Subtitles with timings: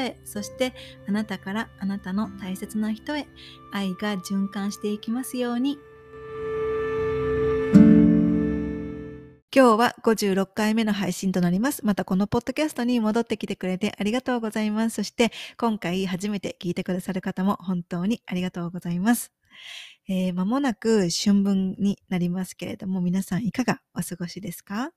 [0.25, 0.73] そして
[1.07, 3.27] あなたからあなたの大切な人へ
[3.71, 5.77] 愛が循環していきますように
[9.53, 11.85] 今日は56回目の配信となります。
[11.85, 14.95] またこのポッドキャストに戻ってきてくれてありがとうございます。
[14.95, 19.33] そして今回初めて聞いてくださる方も本当にありがとうございます。
[20.07, 24.91] えー、間もなく春分になりますけれども、皆さんいかがお過ごしですか、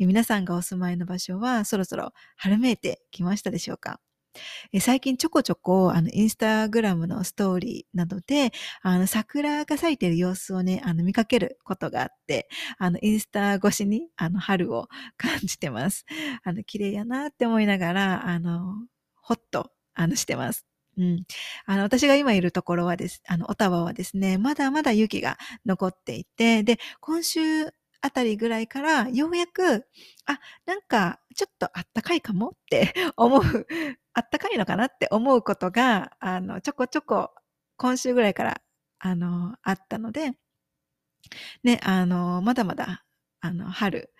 [0.00, 4.00] えー、皆さんがお住まいの場所はそろそろ春めいてきましたでしょうか？
[4.80, 16.04] 最近ちょこちょこ、あの、インスタグラムのストーリーなどで、あの、桜が咲いてる様子をね、あの、見かけることがあって、あの、インスタ越しに、あの、春を 感じてます。
[16.44, 18.76] あの、綺麗やなって思いながら、あの、
[19.16, 20.66] ほっと、あの、してます。
[20.98, 21.24] うん。
[21.66, 27.66] あの、私が今いるところはです、あの、オタワはですね、まだまだ雪が残っていて、で、今週
[28.02, 29.86] あたりぐらいから、ようやく、
[30.26, 33.66] あ、なんか、ちょっとあったかいかもって 思う、
[34.20, 37.30] あったかいのかなって思うことが、あの、ちょこちょこ、
[37.78, 38.60] 今週ぐらいから、
[38.98, 40.32] あの、あったので、
[41.64, 43.04] ね、あの、まだまだ、
[43.40, 44.12] あの、春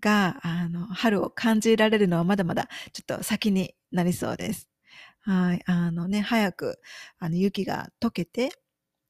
[0.00, 4.68] が、あの、春を感じられるのはまだまだ、ちょっと先になりそうです。
[5.20, 5.62] はい。
[5.66, 6.80] あのね、早く、
[7.18, 8.50] あの、雪が溶けて、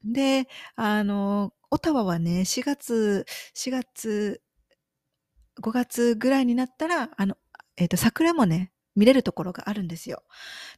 [0.05, 4.43] で、あの、オタワはね、4月、4月、
[5.63, 7.37] 5月ぐらいになったら、あの、
[7.77, 10.23] えっ、ー、と、桜もね、見れるところがあるんですよ。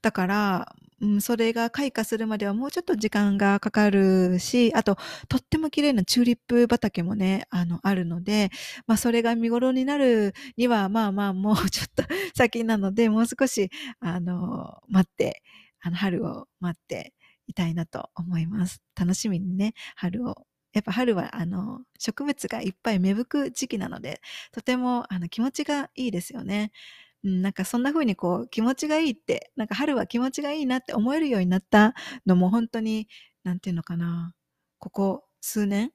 [0.03, 4.97] だから、うん、それが開花するまではもうちょっと時間がかかるし、あと、
[5.29, 8.51] とっても綺麗なチューリップ畑もね、あの、あるので、
[8.87, 12.05] まあ、それが見頃になるには、まあまあ、もうちょっと
[12.37, 13.71] 先なので、もう少し、
[14.01, 15.43] あの、待って、
[15.81, 17.13] あの、春を待って
[17.47, 18.81] いたいなと思います。
[18.99, 24.21] 楽しみにね、春をやっぱ春はあの植物がいっぱい芽吹く時期なので、
[24.53, 26.73] とてもあの気持ちがいいですよね。
[27.25, 31.95] うん、なんかそんな風にこう気持ちがいいって、なんか春は気持ちがいいなって思えるようになった
[32.27, 33.09] のも本当に、
[33.45, 34.35] なんていうのかな、
[34.79, 35.93] ここ数年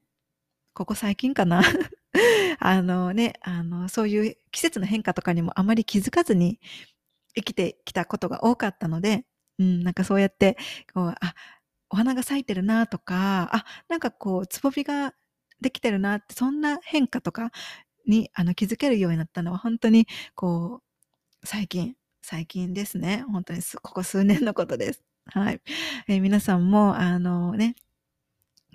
[0.74, 1.62] ここ最近かな。
[2.60, 6.60] あのね、あの、そういう季節の変化とかにもあまり気づかずに
[7.36, 9.24] 生きてきたことが多かったので、
[9.58, 10.56] うん、なんかそうやって、
[10.94, 11.34] こう、あ、
[11.90, 15.14] お花が咲いてるなとか、あ、なんかこう、つぼみが
[15.60, 17.52] できてるなって、そんな変化とか
[18.06, 20.89] にあの気づけるようになったのは本当にこう、
[21.44, 23.24] 最近、最近ですね。
[23.30, 25.02] 本当にここ数年のことです。
[25.26, 25.60] はい。
[26.08, 27.76] えー、皆さんも、あのね、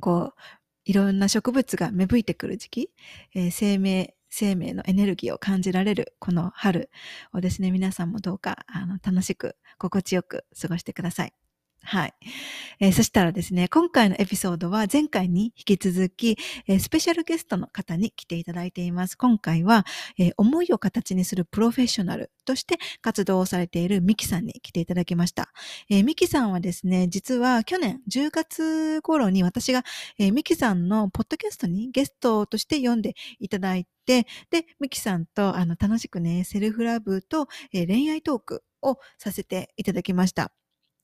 [0.02, 0.42] こう、
[0.86, 2.92] いろんな植物が芽吹いてくる時期、
[3.36, 6.90] えー、生命、生命のエネルギーを感じられるこの春
[7.34, 11.34] をですね、皆さんもどうかあの楽しく、心地よく過ごしてください。
[11.86, 12.14] はい。
[12.80, 16.36] えー、そしたらですね、今回のエピソードは前回に引き続き、
[16.68, 19.16] えー、スペシャルゲストの方に来ていただいています。
[19.16, 19.86] 今回は、
[20.18, 25.50] えー、思いを形にするプロフェッショナルとして活動をされているミキさんに来ていただきました。
[25.90, 29.84] えミキさんはですね、実は去年10月頃に私が、
[30.18, 40.52] えミキさんのポッドキャストにゲストとして読んでいただいて、で、ミキさんとあの楽しくね、セルフラブと、え恋愛トークをさせていただきました。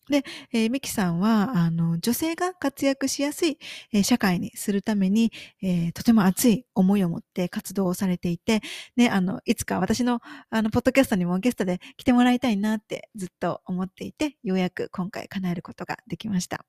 [0.10, 3.60] で、えー、ミキさんは、あの、女性が活躍しやすい、
[3.94, 5.32] えー、社会にするために、
[5.62, 8.62] えー、とても熱い思いを持って活動をされていて、
[8.96, 16.66] ね、あの、いつか私の、あの、ポッドキャストにもゲストで来てもらいたいなってずっと思っていて、ようやく今回叶えることができました。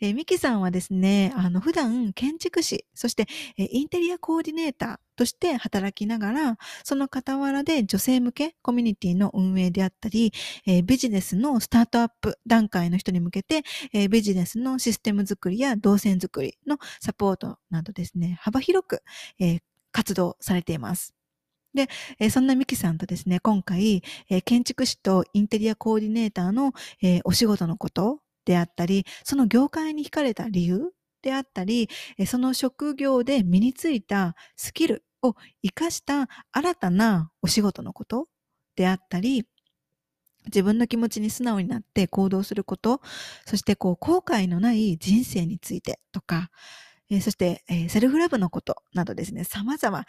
[0.00, 3.26] えー、ミキさんはですね、あの、普段建築士、そして、
[3.58, 10.32] えー、インテリアコーディネーターとして働きながら、その傍らで女性向けコミュニティの運営であったり、
[10.66, 13.62] えー、ビジネスのスタートアップ段階の人に向けて、
[13.92, 19.02] え、ビジネスのシステム作りや動線作りのサポートなどですね、幅広く、
[19.38, 19.60] え、
[19.92, 21.14] 活動されています。
[21.74, 21.88] で、
[22.18, 31.90] え、そんなミキさんとですね、今回、え、建築士とインテリアコーディネーターの、え、お仕事のことであったり、その業界に惹かれた理由であったり、
[32.26, 38.28] その職業で身についたスキルを活かした新たなお仕事のこと
[38.76, 39.44] であったり、
[40.46, 43.00] 自分の気持ちに素直になって行動すること、
[43.44, 46.50] そしてこう後悔のない人生についてとか、
[47.10, 50.04] えー、そして、えー、セルフラブのことなどですね、様々、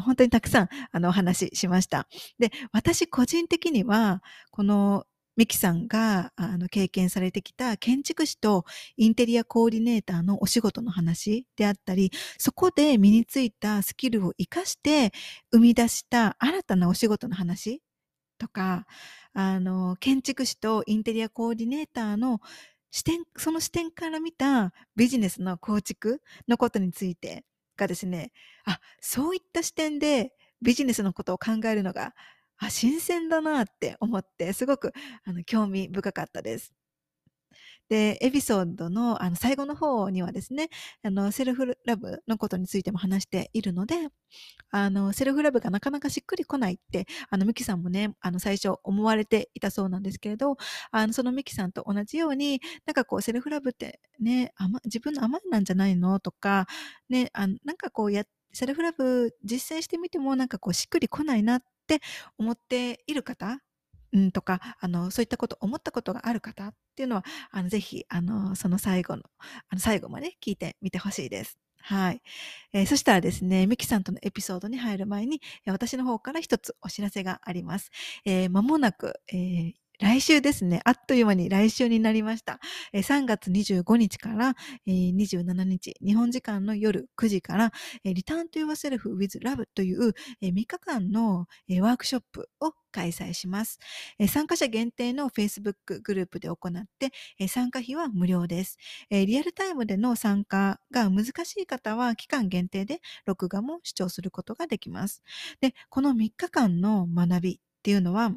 [0.00, 2.08] 本当にたくさん、あの、お話ししました。
[2.38, 5.04] で、私個人的には、この、
[5.40, 8.66] ミキさんがあの経験されてきた建築士と
[8.98, 15.12] インテリアコーディネーターのお仕事の話であったり、そこで身についたスキルを活かして
[15.50, 17.80] 生み出した新たなお仕事の話
[18.36, 18.84] とか、
[19.32, 22.42] あの、建築士とインテリアコーディネーターの
[22.90, 27.46] 視点、その視点から見たビジネスの構築のことについて
[27.78, 28.32] がですね、
[28.66, 32.12] あ、そういった視点でビジネスのことを考えるのが、
[32.62, 34.92] あ、新鮮だなって思って、すごく
[35.24, 36.70] あの興味深かったです。
[37.88, 40.68] で、エピソードのあの最後の方にはですね、
[41.02, 43.96] あの、セルフラブのことについても話しているので、
[44.70, 50.56] あの、セルフラブがなかなかしっくりこないって、あの、ミキさんもね、あの、最初思われていたそうなんですけれど、
[50.92, 54.52] あの、そのミキさんと同じように、なんかこう、セルフラブってね、
[54.84, 56.20] 自分の甘いなんじゃないの？
[56.20, 56.66] とか、
[57.08, 61.62] ね、あなんかこうや、セルフラブ実践してみてもなんかこうしっくりこないなっ
[61.96, 62.04] って
[62.38, 63.58] 思っている方？
[64.12, 69.22] うん、とか、あの、そういったこと思ったことがある方っていうのは、あの、ぜひ、あの、その最後の、
[69.68, 71.58] あの、最後まで聞いてみてほしいです。
[71.78, 72.22] はい。
[72.72, 77.90] えー、そしたらですね、ミキさんとのエピソードに入る前に、私の方から一つお知らせがあります。
[78.24, 82.58] えー、間もなく、えー来週ですね、あっという間に来週になりました。
[83.02, 84.56] 3月25日から
[84.86, 87.70] 27日、日本時間の夜9時から、
[88.06, 93.78] Return to Yourself with Love という3日間のワークショップを開催します。
[94.26, 96.84] 参加者限定の Facebook グループで行っ
[97.38, 98.78] て、参加費は無料です。
[99.10, 105.22] リアルタイムでの参加が難しい方は期間限定で録画も視聴することができます。
[105.60, 108.32] で、この3日間の学びっていうのは、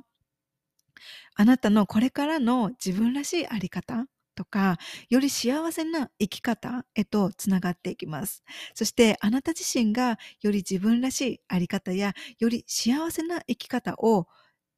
[1.36, 4.06] あなたのこれからの自分らしいあり方
[4.36, 4.78] とか、
[5.10, 8.44] より幸せな生き方へとつながっていきます。
[8.74, 14.28] そしてあなた自身がより自分らしいあり方や、より幸せな生き方を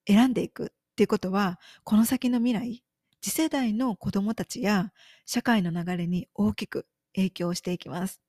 [0.08, 2.84] 選んでいくっていうことは、この先の未来、
[3.22, 4.92] 次世代の子供たちや
[5.26, 8.22] 社会の流れに大きく影響していきます。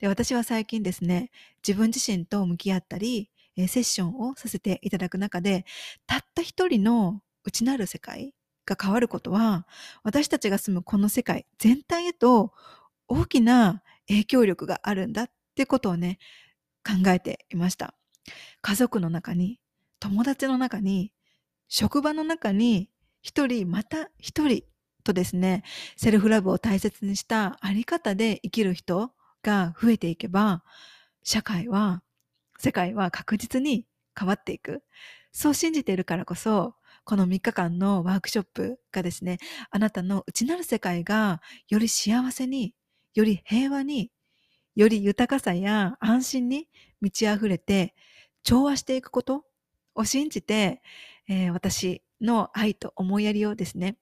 [0.00, 1.30] で私は最近ですね、
[1.66, 5.64] 自分自身と向き合ったり、セッションをさせていただく中で、
[6.06, 8.34] たった一人の内なる世界
[8.66, 9.66] が変わることは、
[10.02, 12.52] 私たちが住むこの世界全体へと
[13.08, 16.18] 大きな影響力があるんだってことをね、
[16.84, 17.94] 考えていました。
[18.60, 19.60] 家族の中に、
[20.00, 21.12] 友達の中に、
[21.68, 22.90] 職場の中に、
[23.22, 24.64] 一人また一人
[25.04, 25.62] とですね、
[25.96, 29.12] セルフラブを大切にしたあり方で生きる人
[29.42, 30.64] が増えていけば、
[31.22, 32.02] 社会は
[32.58, 33.86] 世界は確実に
[34.18, 34.82] 変わっていく。
[35.32, 39.38] そう信じているからこそ、この3日間のワークショップがですね、
[39.70, 42.74] あなたの内なる世界がより幸せに、
[43.14, 44.10] より平和に、
[44.74, 46.68] より豊かさや安心に
[47.00, 47.94] 満ち溢れて
[48.42, 49.44] 調和していくこと
[49.94, 50.80] を信じて、
[51.28, 53.96] えー、私の愛と思いやりをですね、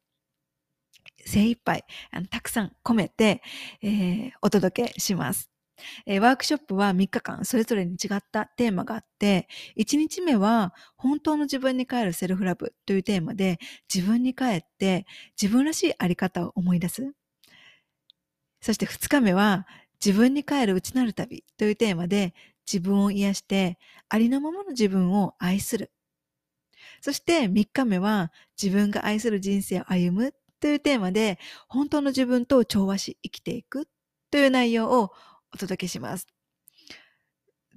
[1.26, 3.43] 精一杯あのたくさん込めて、
[3.82, 5.50] えー、お届けします。
[6.06, 13.59] えー、ワークショップは3日間それぞれに違ったテーマがあって、1日目は本当の自分に帰るセルフラブというテーマで
[13.93, 15.06] 自分に帰って
[15.41, 17.13] 自分らしいあり方を思い出す。
[18.60, 19.67] そして2日目は
[20.05, 22.34] 自分に帰る内なる旅というテーマで
[22.70, 25.91] 自分を癒してありのままの自分を愛する。
[27.01, 33.89] そして3日目は自分が愛する人生を歩むというテーマで本当の自分と調和し生きていく
[34.31, 35.13] という内容を
[35.53, 36.27] お届けします。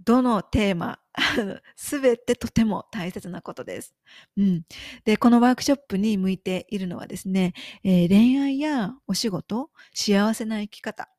[0.05, 0.99] どのテーマ、
[1.75, 3.93] すべてとても大切なことです。
[4.37, 4.65] うん。
[5.05, 7.53] で、このワークショップに向いているのはですね、
[7.83, 11.09] えー、恋愛やお仕事、幸せな生き方、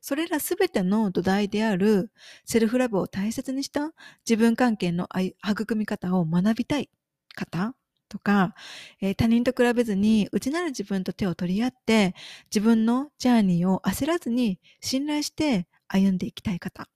[0.00, 2.10] それらすべての土台である
[2.44, 3.94] セルフラブを大切にした
[4.28, 5.08] 自分関係の
[5.48, 6.90] 育み方を学びたい
[7.34, 7.74] 方
[8.10, 8.54] とか、
[9.00, 12.14] えー、他人と比べずに内なる自分と手を取り合って
[12.54, 16.88] 自分のジャーニーを焦らずに信頼して歩んでいきたい方。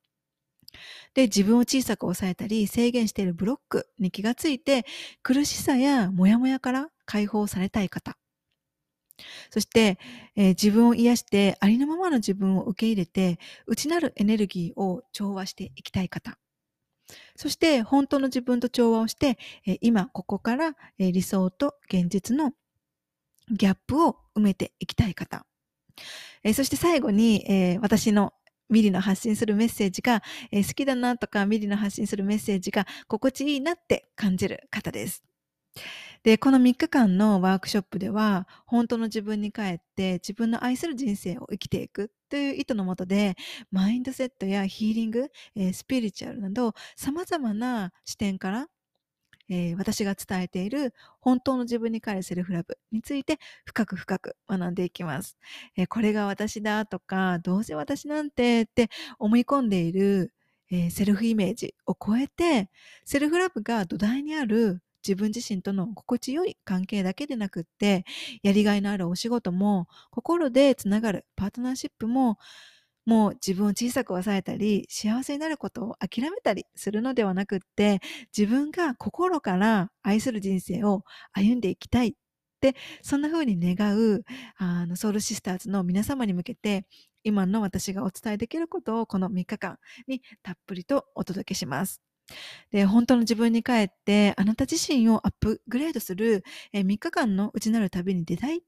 [1.14, 4.84] で、自分を小さく抑えたり制限しているブロックに気がついて
[5.22, 8.16] 苦しさやモヤモヤから解放されたい方。
[9.50, 9.98] そして、
[10.36, 16.38] えー、自分を癒してありのままの自分を受け入れて内なるエネルギーを調和していきたい方。
[17.36, 22.52] そして本当の自分と調和をして、えー、今ここから、えー、理想と現実の
[23.50, 25.46] ギャップを埋めていきたい方。
[26.44, 28.34] えー、そして最後に、え、私の
[28.68, 35.24] ミリの発信するメッセージが、えー、好きだなとか、ミリの発信するメッセージが心地いいなって感じる方です。
[36.24, 43.36] で、この3日間のワークショップでは、本当の自分に帰って自分の愛する人生を生きていくという意図のもとで、
[43.70, 48.68] マインドセットやヒーリング、えー、スピリチュアルなど、様々な視点から
[49.48, 55.38] えー、私が伝えている本当の自分に帰るセルフラブについて深く深く学んでいきます。
[55.76, 60.32] えー、これが私だとか、どうせ私なんてって思い込んでいる、
[60.70, 62.70] えー、セルフイメージを超えて、
[63.04, 68.04] セルフラブが土台にある自分自身との心地よい関係だけでなくって、
[68.42, 72.38] やりがいのあるお仕事も、心でつながるパートナーシップも、
[73.08, 78.00] もう自分を小さく抑えたり、幸せになることを諦めたりするのではなくって、
[78.36, 82.12] 自分が心から愛する人生を歩んでいきたいっ
[82.60, 84.24] て、そんな風に願う、
[84.58, 86.84] あの、ソウルシスターズの皆様に向けて、
[87.24, 92.02] 今の私がお伝えできることをこの3日間にたっぷりとお届けします。
[92.72, 98.62] で、本当の自分に帰って、あなた自身をアップグレードする、え3日間の内なる旅に出たい、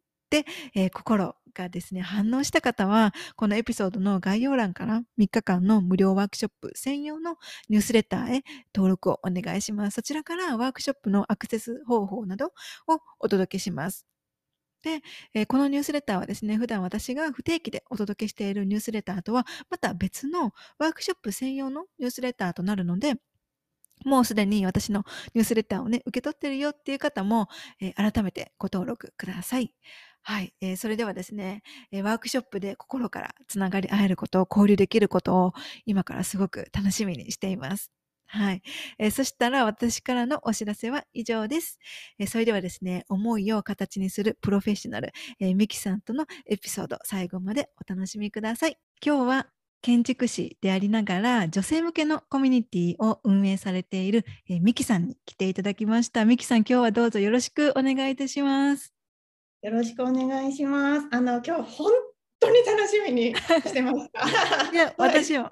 [0.75, 7.37] えー、心がですね、反応した方は、このエピソードの概要欄から3日間の無料ワークショップ専用の
[7.69, 8.45] ニュースレターへ
[8.75, 9.97] 登録をお願いします。
[9.97, 12.53] そちらからワークショップのアクセス方法などを
[13.19, 14.07] お届けします。
[14.83, 15.01] で、
[15.35, 23.15] えー、このニュースレターはですね、普段私が不定期でお届けしているニュースレターとは、また別のワークショップ専用のニュースレターとなるので、
[24.07, 27.49] もうすでに私のニュースレターをね、受け取ってるよっていう方も、
[27.81, 29.75] えー、改めてご登録ください。
[30.23, 31.63] はい、えー、それではですね、
[31.93, 35.53] えー、ワークショップで心からつながり合えることを交流できることを
[35.87, 37.91] 今からすごく楽しみにしています。
[38.33, 38.63] はい。
[38.99, 41.81] えー、そしたら私からのお知らせは以上です。
[42.19, 48.79] えー、それではですね、思いを形にするプロフェッショナル、えー、ミキさんとのエピソード最後までお楽しみください。
[49.05, 49.47] 今日は
[49.83, 56.25] 建築士でありながら女性向けのコミュニティを運営されている、えー、ミキさんに来ていただきました。
[56.25, 59.00] ミキさん、今日はどうぞよろしくお願いいたします。
[59.63, 61.07] よろしくお願いします。
[61.11, 61.93] あの今日本
[62.39, 64.73] 当に楽しみにしてました。
[64.73, 65.51] いや、私も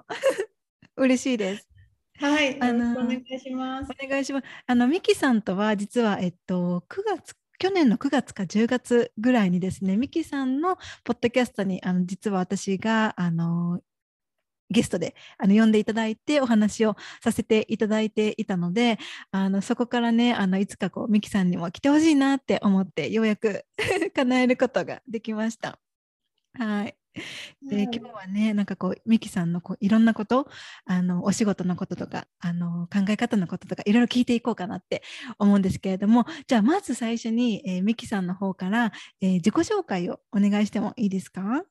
[0.97, 1.69] 嬉しいです。
[2.15, 3.91] はい、あのお願いします。
[4.03, 4.45] お願いします。
[4.65, 13.79] あのミキさんとは実はえっと9月去年の9月か10月ぐらいにですね、ミキさんのポッドキャストにあの実は私があの
[14.69, 18.99] ゲストであの呼んでいただいてお話をさせていただいていたので
[19.31, 23.65] あのそこからねあのいつかこうミキさんにも来てほしいなって思ってようやく
[24.15, 25.79] 叶えることができました。
[26.53, 26.95] はい。
[27.61, 30.47] で今日はねなんかこうミキさんのこういろんなこと
[30.85, 35.01] あのお仕事のこととかあの考え方のこととかいろいろ聞いていこうかなって
[35.39, 41.65] 思うんですけれどもじゃあまず最初に、えー、ミキさんの方から、えー、自己紹介をお願いしてもいいですか？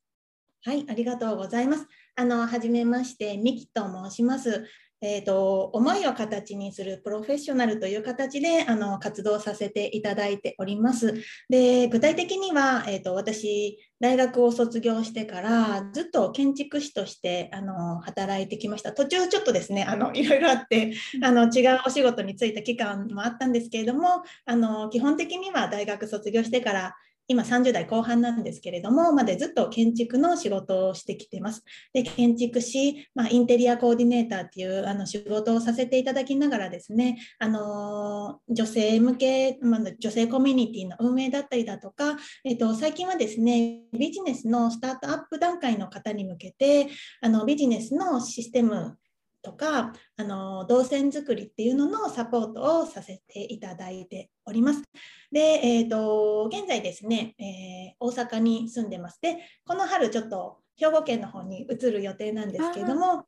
[0.65, 1.87] はい、ありがとうございます。
[2.19, 4.67] あの、はじめまして、ミキと申します。
[5.01, 11.15] えーと、思いを形にするプロフェッショナルという形であの活動させていただいております。
[11.49, 18.93] で具体的には、えーと、私大学を卒業してからずっと建築士としてあの働いてきました。
[18.93, 26.97] 途中ちょっとですねあのいろいろあってあの違うお仕事に就いた期間もあったんですけれどもあの基本的には大学卒業してから
[27.29, 31.63] 今30代後半なんですけれども、までずっと建築の仕事をしてきてます。
[31.93, 46.89] で、建築士、まあ、インテリアコーディネーターっていうあの仕事をさせていただきながらですね、あの女性向け、まあ、女性コミュニティの運営だったりだとか、えっと、最近はですね、ビジネスのスタートアップ段階の方に向けて、
[47.21, 48.97] あのビジネスのシステム
[49.43, 54.83] とかあの動線作りっていうののサポートをさせていただいております。
[55.31, 59.21] で、えーと、現在ですね、えー、大阪に住んでます。
[59.21, 63.25] で、この春ちょっと兵庫県の方に移る予定なんですけれども、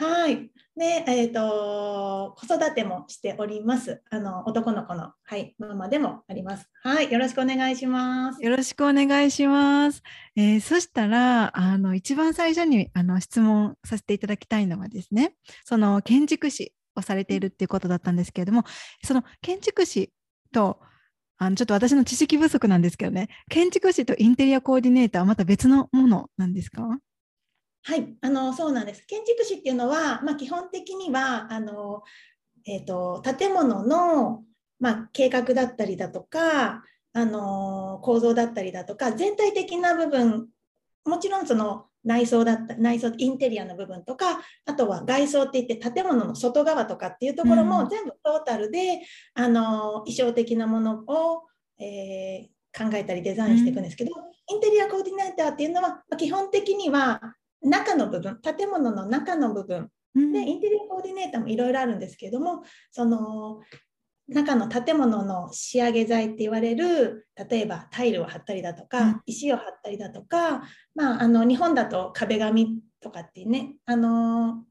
[0.00, 0.50] はい。
[0.78, 4.02] で、えっ、ー、と、子育てもしております。
[4.10, 6.70] あの、男の子の、はい、ママでもあります。
[6.82, 8.42] はい、よろしくお願いします。
[8.42, 10.02] よろしくお願いします。
[10.36, 15.34] えー、そしたら、あの、一番最初に、あの、質問させていただきたいのはですね、
[15.66, 18.64] その、建築士をされているっていうことだったんですけれども、
[19.04, 20.14] その、建築士
[20.50, 20.80] と、
[21.36, 27.00] あの、ちょっと私の知識不足なんですけどね、建築士とインテリアコーディネーターはまた別のものなんですか？
[27.82, 29.06] はい、あのそうなんです。
[29.06, 32.02] 建築士っていうのは、まあ、基本的にはあの、
[32.66, 34.44] えーと、建物の、
[34.78, 40.48] まあ、計画だったりだとかあの構造だったりだとか全体的な部分
[41.04, 49.00] もちろんその内装だった内装インテリアの部分とかあとは外装っていって建物の外側とかっていうところも全部トータルで、
[49.36, 51.42] うん、あの衣装的なものを、
[51.78, 57.20] えー、考えたりデザインしていくんですけど、うん、インテリアコーディネーターっていうのは基本的には
[57.62, 59.88] 中の部分建物の中の部分。
[60.14, 63.60] でインテリアコーディネーターもいろいろあるんですけれどもその
[64.28, 70.62] 中の建物の仕上げ材って言われる例えばタイルを貼ったりだとか、うん、石を貼ったりだとか、
[70.96, 74.64] まあ、あの日本だと壁紙とかってねあの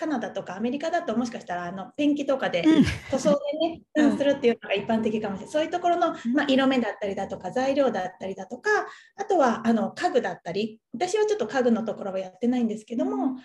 [0.00, 2.64] カナダとかアメリカだともしかしたらあのペンキとかで
[3.10, 5.52] 塗装でね、うん、するっていうのが一般的かもしれない。
[5.52, 8.70] そういうところの、まあ、色目だったりだとか材料だったりだとか
[9.16, 10.80] あとはあの家具だったり。
[10.94, 13.36] 私はちょっと家具のところはやってないんですけども、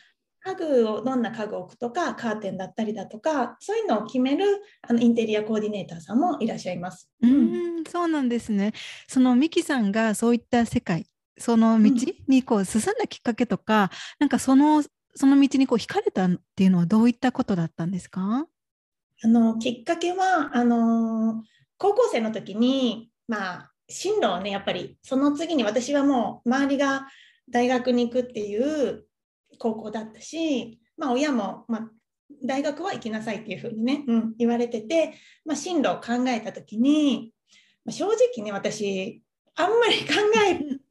[0.46, 4.46] 家具をどんな家具を置くとかカーテンだったりだとかそういうのを決める
[4.88, 7.10] あのインテリアコーディネーターさんもいらっしゃいます。
[7.22, 8.74] うん、そうなんですね。
[9.08, 11.06] そのミキさんがそういった世界
[11.38, 11.92] その道
[12.28, 14.84] にこう進んだきっかけとか、うん、なんかその
[15.16, 18.48] その道にこう惹かれたっていうのはどういったことだったんですか？
[19.24, 21.44] あのきっかけはあの
[21.78, 27.08] 高校生の時にまあ進路をねやっぱりその次に私はもう周りが
[27.50, 29.06] 大学に行くっていう
[29.58, 31.90] 高校だったし、まあ、親も、まあ、
[32.44, 35.14] 大学は行きなさいっていうふうにね、うん、言われてて、
[35.46, 37.32] まあ、進路を考えた時に、
[37.86, 39.22] まあ、正直ね私
[39.56, 40.16] あんまり考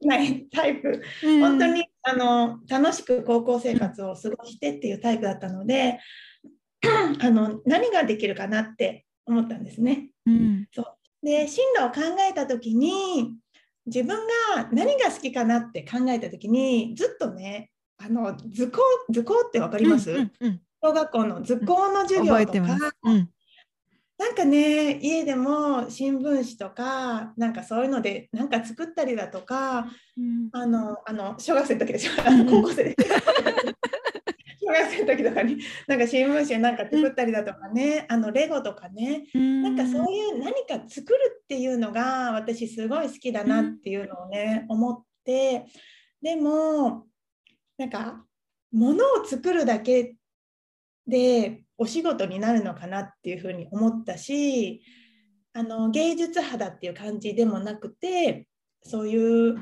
[0.01, 5.99] えないタイプ、うん、本当にあの楽しく高校生活を過ごしてっていうタイプだったので
[7.19, 10.11] あの何ができるかなって思ったんですね。
[10.27, 10.85] うん、そう。
[11.25, 13.33] で進路を考えた時に
[13.87, 14.15] 自分
[14.55, 23.29] が何が好きかなって考えた時にずっとねあの図工図工って分かります、うんうんうん、小学校の図工の授業とか、うん、
[24.17, 32.95] なんかね家でも新聞紙とかなんかそういうのでなんか作ったりだとか、うん、あのあの小学生の時でしょ、うん、高校生で。
[34.67, 35.57] 小学生の時とかに
[35.87, 45.67] なんか新聞紙なんか作ったりだとかね、あのレゴとかね、なんかそういう何か作るっていうのが私すごい好きだなっていうのをね、思って
[46.19, 47.05] でも
[47.77, 48.25] なんか
[48.71, 50.15] 物を作るだけ
[51.05, 54.81] でお仕事になるのかなっていうふうに思ったし
[55.53, 58.47] あの芸術肌っていう感じでもなくて
[58.83, 59.57] そういう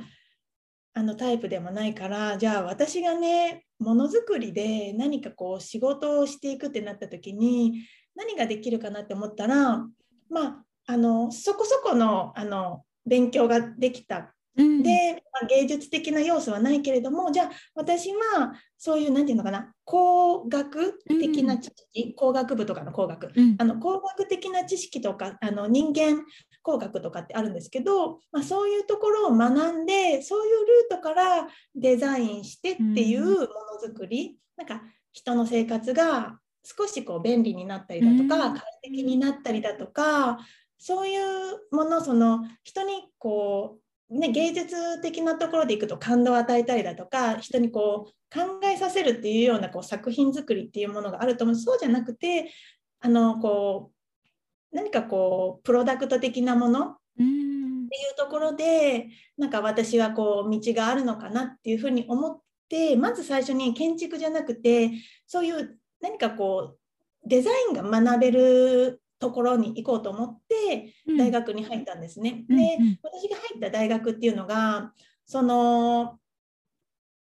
[0.96, 7.84] あのタイプでもないからじゃあ私がねものづくりで何かこう仕事をしていくってなった時に
[8.16, 9.80] 何ができるかなって思ったら
[10.30, 26.24] まああのそこそこのあの勉強ができたで、まあ、芸術的な要素はないけれどもじゃあ私はそういう何て言うのかな工学的な知識、うん、工学部とかの工学、うん、あの工学的な知識とかあの人間
[26.62, 30.60] 工学とかってあるんですけど、まあ、そういうところを学んでそういう
[30.92, 33.48] ルートからデザインしてっていうもの
[33.84, 40.40] づくり、うん、なんか人の生活が少しこう便利になったりだとか、快適になったりだとか
[40.80, 41.22] そういう
[41.72, 43.83] ものその人にこう
[44.14, 51.56] ね、芸術的なところでいくと感動を与えたりだとか人にこう考えさせるっていうようなこう作品作りっていうものがあると思う。
[51.56, 52.52] そうじゃなくて
[53.00, 53.92] あのこ
[54.72, 57.26] う何かこうプロダクト的なものってい
[58.12, 64.92] うところでなんか私はこう道があるのかなっていうふうに思ってまず最初に建築じゃなくて
[65.28, 66.80] そういう何かこう
[67.28, 72.44] デザインが学べるところに行こうと思って大学に入ったんですね。
[72.50, 74.92] うん、で、私が入った大学っていうのが
[75.26, 76.20] その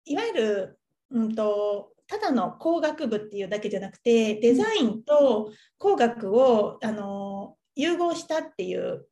[0.06, 0.78] いわゆる、
[1.10, 9.06] うんと、ただの工学部っていうだけじゃなくてデザインと工学をあの融合したっていう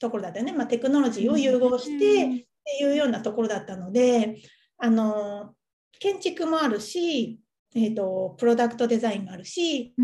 [0.00, 2.28] ところだったよね、まあ、テクノロジーを融合してっ
[2.64, 4.42] ていうようなところだったので
[4.78, 5.54] あの
[6.00, 7.38] 建築もあるし、
[7.76, 9.94] えーと、プロダクトデザインもあるし、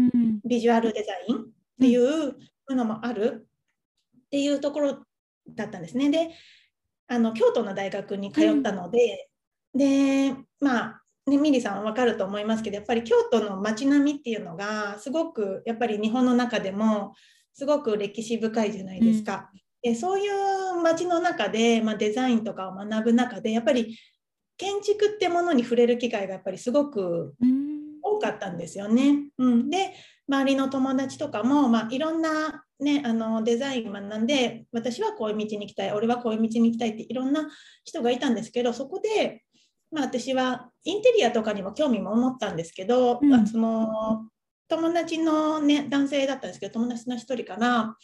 [0.45, 2.37] ビジュアルデザインっていう
[2.75, 3.47] のもある
[4.27, 4.99] っていうところ
[5.49, 6.11] だったんですね。
[6.11, 6.31] で
[7.07, 9.29] あの京都の大学に通ったので、
[9.75, 17.15] うん、でまあね、ミリさんは分かると思いますけどやっぱり京都の街並みっていうのがすごくやっぱり日本の中でも
[17.53, 19.51] すごく歴史深いじゃないですか。
[19.53, 23.99] うん、でそういう街の中で、まあ、デザインとかを学ぶ中でやっぱり
[24.57, 27.35] 建築ってものに触れる機会がやっぱりすごく
[28.19, 29.31] 多かったんですよね。
[29.39, 29.95] うん、で
[30.29, 37.49] 周りの友達とかも、まあ、いろんな、ね、あのデザイン学んで私はこういう道に行きたい俺はこういう道に行きたいっていろんな
[37.85, 39.43] 人がいたんですけどそこで、
[39.91, 44.29] まあ、私はインテリアとかにも興味も持ったんですけど、うん、その
[44.69, 47.97] 友達の、ね、男性だったんですけど友達の一人から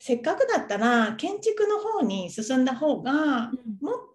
[0.00, 3.50] せっかくだったら建築の方に進んだ方が、うん、もっ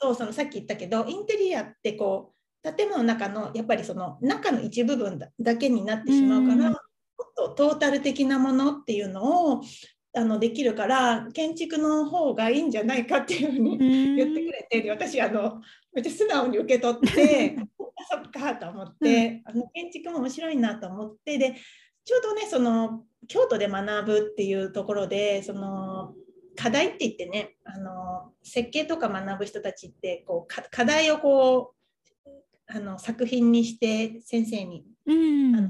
[0.01, 6.73] とそのさっき言ったけどインテリアってこう建物の中のやっぱりその中の一部分だけになってしまうから、
[7.35, 9.61] とトータル的なものっていうのを
[10.15, 13.77] あのできるから建築の方がいいんじゃないかっていうふうに
[14.15, 15.59] 言ってくれて私あの
[15.91, 17.57] めっちゃ素直に受け取って
[18.11, 21.55] そっかと思って、あの建築も面白いなと思ってで
[22.05, 26.13] ちょうどねその京都で学ぶっていうところでその
[26.55, 31.82] 課題って言ってねあの設計とか学ぶ人たちってこう課題をこう
[32.67, 35.69] あの作品にして先生に、うん、あの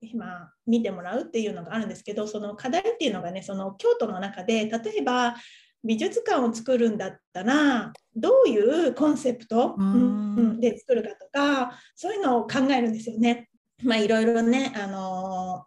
[0.00, 5.36] 今見てもらうっていうのがあるんですけどその課題っていうのがねその京都の中で例えば
[5.84, 13.48] 美術館を作るんだったらどういうコンセプト、うん、で作るかとかそういうのを考えるんですよね。
[13.82, 15.64] まあ、いろいろね、あの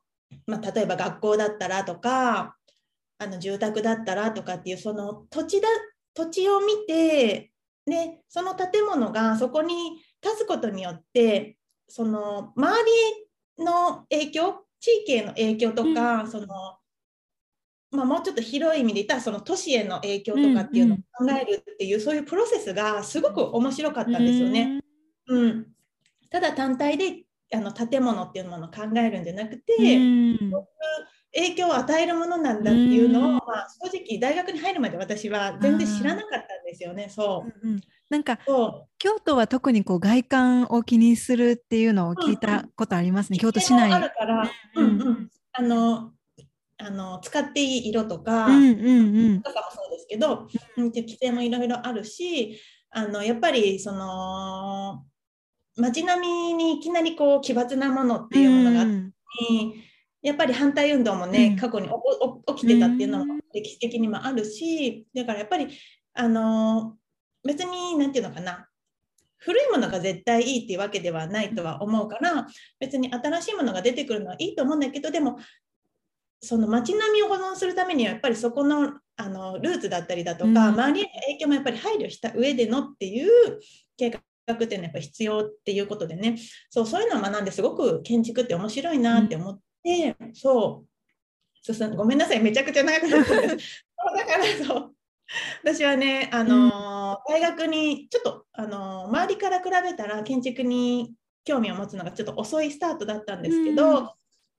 [0.47, 2.55] まあ、例えば学校だったらとか
[3.17, 5.67] あの住宅だったらとかっていうその土地だ
[6.13, 7.51] 土地を見て、
[7.85, 11.57] ね、その建物がそこに立つことによって
[11.87, 12.91] その周
[13.57, 16.47] りの影響地域への影響とか、うん、その
[17.91, 22.01] まあ、もうちょっと広い意味で言ったらその都市への影響とかっていうのを考えるっていう、うん。
[22.01, 24.81] うん、そういうプロセスがすごく面白かったんですよね。
[25.27, 25.67] うん、うん、
[26.29, 30.51] ただ単体であの建物っていうものを考えるんじゃなくて、うん、
[31.35, 36.93] 影響を与えるものなんだっていうのを、まあ、正直大学に入るまで私は全然知らなかったんですよ。
[36.93, 37.09] ね。
[37.09, 37.81] そう、うんうん。
[38.09, 38.39] なんか
[38.97, 43.91] 京都は特にこう外観を気にするっていうのを聞いたことありますね、うん、京都市内。
[43.91, 46.11] あるから、うんうん、あの
[46.77, 52.59] あの使っていい色とか、うんうんうん、とかもそうですけど、うん、規制もいろいろあるし
[52.91, 55.05] あのやっぱりその
[55.77, 59.73] 街並みにいきなりこう奇抜なものっていうものがあって、うん、
[60.25, 61.87] やっぱり反対運動もね、うん、過去に
[62.47, 65.67] 起きてたっていうのも歴史的にもあるしだからやっぱり
[66.15, 66.95] あの
[67.45, 68.67] 別に何て言うのかな
[69.37, 72.47] 古いものが絶対いいっていうわけではないとは思うから
[72.79, 75.37] 別に新しいものが出てくるのはいいと思うんだけどでも
[76.41, 83.29] その街並みを保存するためにはやっぱりそこのあのルーツだったりだとか、うん、周りへの影響もやっぱり配慮した上でのっていう
[83.95, 86.37] 計画っていうのはやっぱ必要っていうことでね。
[86.69, 90.83] そうそういうのを学んですごく建築って面白いなって思って、うん、そ
[91.69, 93.85] うそうごめんなさいめちゃくちゃ長くなったんです。
[94.15, 94.95] だからそう。
[95.63, 104.09] 私はね、あのー、大学にちょっと、あのー、周りから比べたら建築に興味を持つのがちょっと遅いスタートだったんですけど、うん、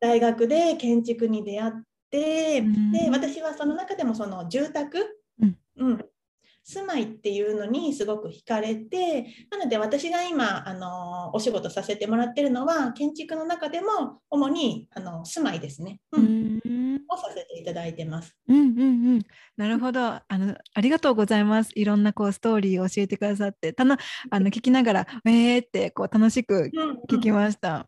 [0.00, 1.72] 大学で建築に出会っ
[2.10, 6.04] て、うん、で私はその中でもその住宅、うん、うん、
[6.68, 16.60] 住まいっていうのにすごく惹かれてなので私が今あのお仕事させてもらってるのは建築の中でも主にあの住まいですね、うん、
[17.08, 18.36] をさせていただいてます。
[18.48, 19.22] うんうんうん、
[19.56, 20.00] なるほど。
[20.00, 21.70] あのありがとうございます。
[21.76, 23.72] いろんなこうストーリーを教えてくださって。
[23.72, 23.96] たの
[24.30, 26.72] あの聞きながらえーってこう楽しく
[27.08, 27.68] 聞きました。
[27.68, 27.86] うんうん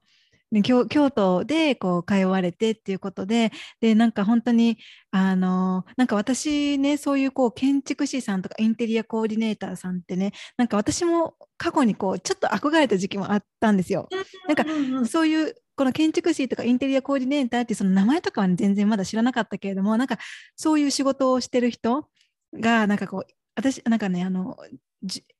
[0.62, 4.78] 京京都でこう通われてっていうことででなんか本当に
[5.10, 14.08] あのなんか私ねそういうこう建築士さんとかインテリアコーディネーターさんってねなんか私も過去にこうちょっと憧れた時期もあったんですよ。
[14.46, 14.64] なんか
[15.06, 20.18] そういうこの建築士とかインテリアコーディネーターってその名前とかは、ね、全然まだ知らなかったけれどもなんか
[20.56, 22.08] そういう仕事をしてる人
[22.54, 24.56] がなんかこう私なんかねあの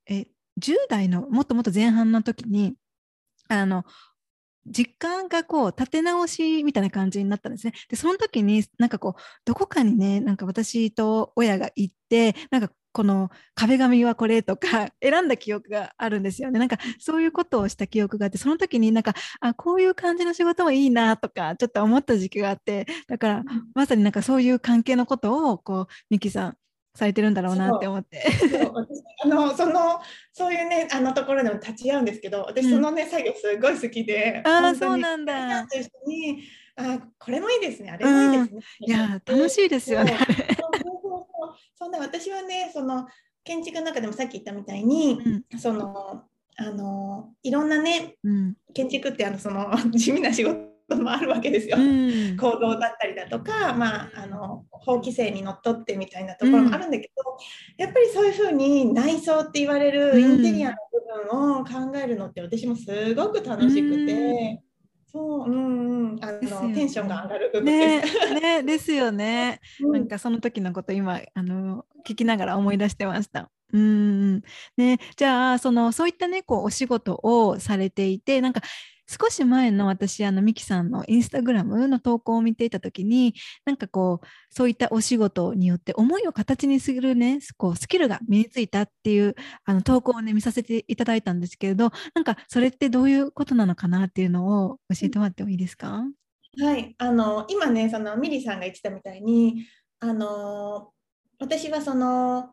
[0.07, 0.27] え
[0.61, 2.75] 10代のもっともっと前半の時に
[3.49, 3.85] あの
[4.71, 7.73] 実家がこう立て直しみたいな感じになったんですね。
[7.89, 16.59] でその時になんかこうどこかにねなんか私と親が行ってなんかこの壁紙はこれとか 選んだ記憶があるんですよね。
[16.59, 26.57] なんかそういうことをした記憶があってその時になんかあこういう感じの仕事もいいなとかちょっと思った時期があってだからまさになんかそういう関係のことをこうミキさん
[26.99, 28.25] されてるんだろうなって思って。
[29.25, 30.01] あのその
[30.33, 35.67] そういうねあのところでも立ち会うんですけど私そのね、うん、作業すごい好きであそうなんだ。
[35.67, 36.43] と一緒に
[36.77, 40.17] あこれもいいですねあれもいいですね、うん、いや楽しいですよね
[41.77, 43.07] そんな私はねその
[43.43, 45.21] 建築の中でもさっき言ったみたいに、
[45.53, 46.23] うん、その
[46.57, 48.17] あのいろんなね、
[48.75, 64.13] 建築ってあのその地味な仕事もあるわけですよ、うん、行動だったりだとか、まあ、あの法規制にのっとってみたいなところもあるんだけど、うん、やっぱりそういうふうに内装って言われるインテリアの部分を考えるのって私もすごく楽しくて。
[64.13, 64.69] うん。
[65.11, 68.35] そう、うんうん、あの、ね、テンションが上がる部分です。
[68.35, 69.61] ね、ねですよね。
[69.81, 73.51] なんかその時のこと今あの聞きながら思い出してました。
[73.73, 74.43] うん。
[74.77, 78.61] ね、じゃあそのそういったねこうお仕事をされていてなんか
[79.09, 96.05] 少し前の私あのミキさんのインスタグラムの投稿を見ていた時になんかこうそういったお仕事によって思いを形にするねこうスキルが身についたっていうあの投稿をね見させていただいたんですけれどなんかそれってどういうことなのかなっていうのを教えてもらってもいいですか、
[96.61, 99.67] はい、あの今ねそのミリさんが言ってたみたいに
[100.01, 100.91] あの
[101.39, 102.51] 私はその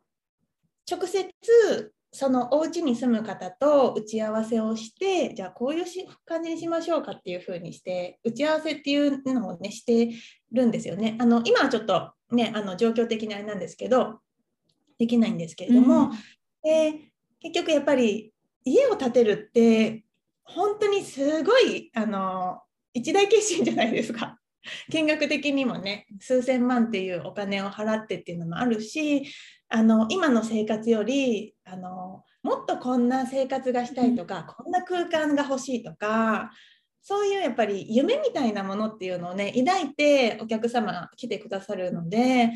[0.90, 5.86] 直接そのお家に住む方と打ち合わせをしてじゃあこういう
[6.26, 10.14] 感じにしましょうかっていうふうにして打ち合わせっていうのをねして
[10.54, 11.18] るんですよね。
[11.20, 14.22] あの今はちょっとねあの状況的にあれなんですけど
[14.98, 16.12] できないんですけれども、うん、
[16.64, 18.32] で結局やっぱり
[18.64, 20.06] 家を建てるって
[20.46, 22.62] 本当にすごいあの
[22.94, 24.40] 一大決心じゃないですか。
[24.90, 29.26] 金額的にもね数千万っていうお金を払ってっていうのもあるし
[29.70, 36.52] あの今の生活よりあのもっとこんな生活がしたいとか、うん、こんな空間が欲しいとか
[37.02, 42.52] そういうやっぱり夢みたいなものっていうのをね抱いてお客様来てくださるので。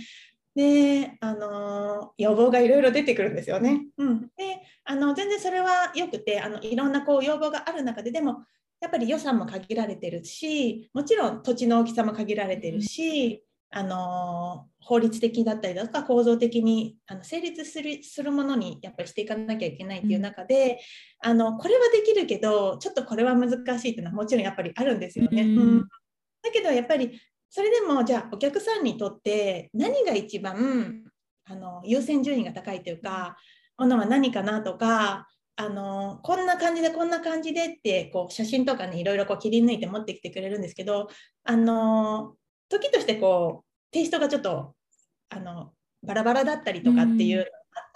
[0.55, 3.85] であの要望がいろいろ出てくるんですよね。
[3.97, 8.43] うん、であの全然それはよくてあのいろんなこう要望がある中ででも
[8.81, 20.79] やっぱり予算も限られてるしもちろん土地の大きさも限られてるし、あの法律的だったりだとか構造的にあの成立するするものにやっぱりしていかなきゃいけないっていう中で、
[21.23, 25.43] うん、あのこれはできるけどちょっとこれは難しいっていうのはもちろんやっぱりあるんですよね。
[25.43, 31.03] うん、うん、だけどやっぱりそれでもじゃあお客さんにとって何が一番
[31.45, 33.37] あの優先順位が高いというか
[33.77, 41.09] ものは何かなとかあのこんな感じでこんな感じでってこう写真とかねいろいろこう切り抜いて持ってきてくれるんですけど
[41.43, 42.35] あの
[42.69, 44.75] 時としてこうテイストがちょっと
[45.30, 45.71] あの
[46.04, 47.49] バラバラだったりとかっていうのが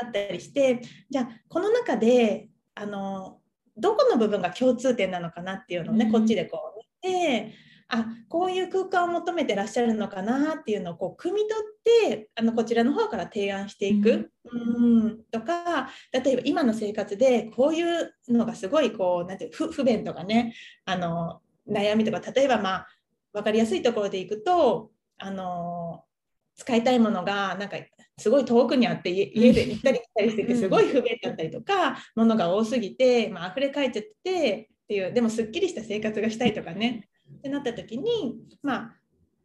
[0.03, 3.39] あったりして、じゃあこの中であの
[3.77, 7.53] どこの部分が共通点なのかなっていうのをね、こっちでこう見て
[7.87, 11.51] あこういう空間を求めてらっしゃるのかなっていうのをこう汲み取
[12.07, 15.23] ってあのこちらの方から提案していく、うん、うん。
[15.31, 22.87] とか例えば今の生活でこういうのがすごいこうなんて不不便とかねあの悩みとか例えばまあ
[23.33, 24.91] 分かりやすいところでいくと
[25.23, 26.03] あの
[26.55, 27.77] 使いたいものがなんか
[28.17, 38.95] すごい遠くにあって家で行ったり来たりしててすごい不便だったりとか、ものが多すぎて、まあ溢れ返っちゃってっていうでもすっきりした生活がしたいとかねってなった時にまあ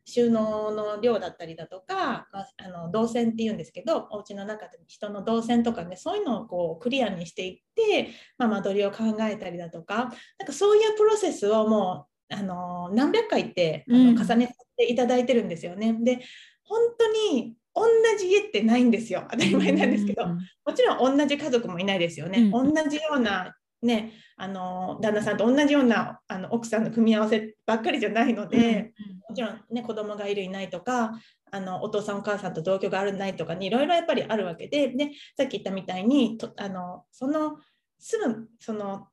[0.05, 10.09] 収納の量だったりだとか、まあ、あの動線っていうんですけどお家の中で人の動線とかねそういうのをこうクリアにしていって、まあ、間取りを考えたりだとかなん
[10.47, 15.91] かそういうプロセスをもうあの何百回ってあの重ねていただいてるんですよね。
[15.91, 16.21] うん、で
[16.65, 17.85] 本当に同
[18.19, 19.27] じ家ってないんですよ。
[19.31, 20.37] 当たり前なんですけど、も
[20.75, 28.93] ちろん同じ家族もいないですよね、うん、同じようなね、あの旦那さんと同じようなあの奥さんの組み合わせばっかりじゃないので、
[29.29, 31.13] もちろん、ね、子供がいるいないとか
[31.51, 37.59] あのお父さんお母さんと同居があるないとかにいろいろやっぱりあるわけででさっき言ったみたいにとあのその
[37.99, 39.07] 住むその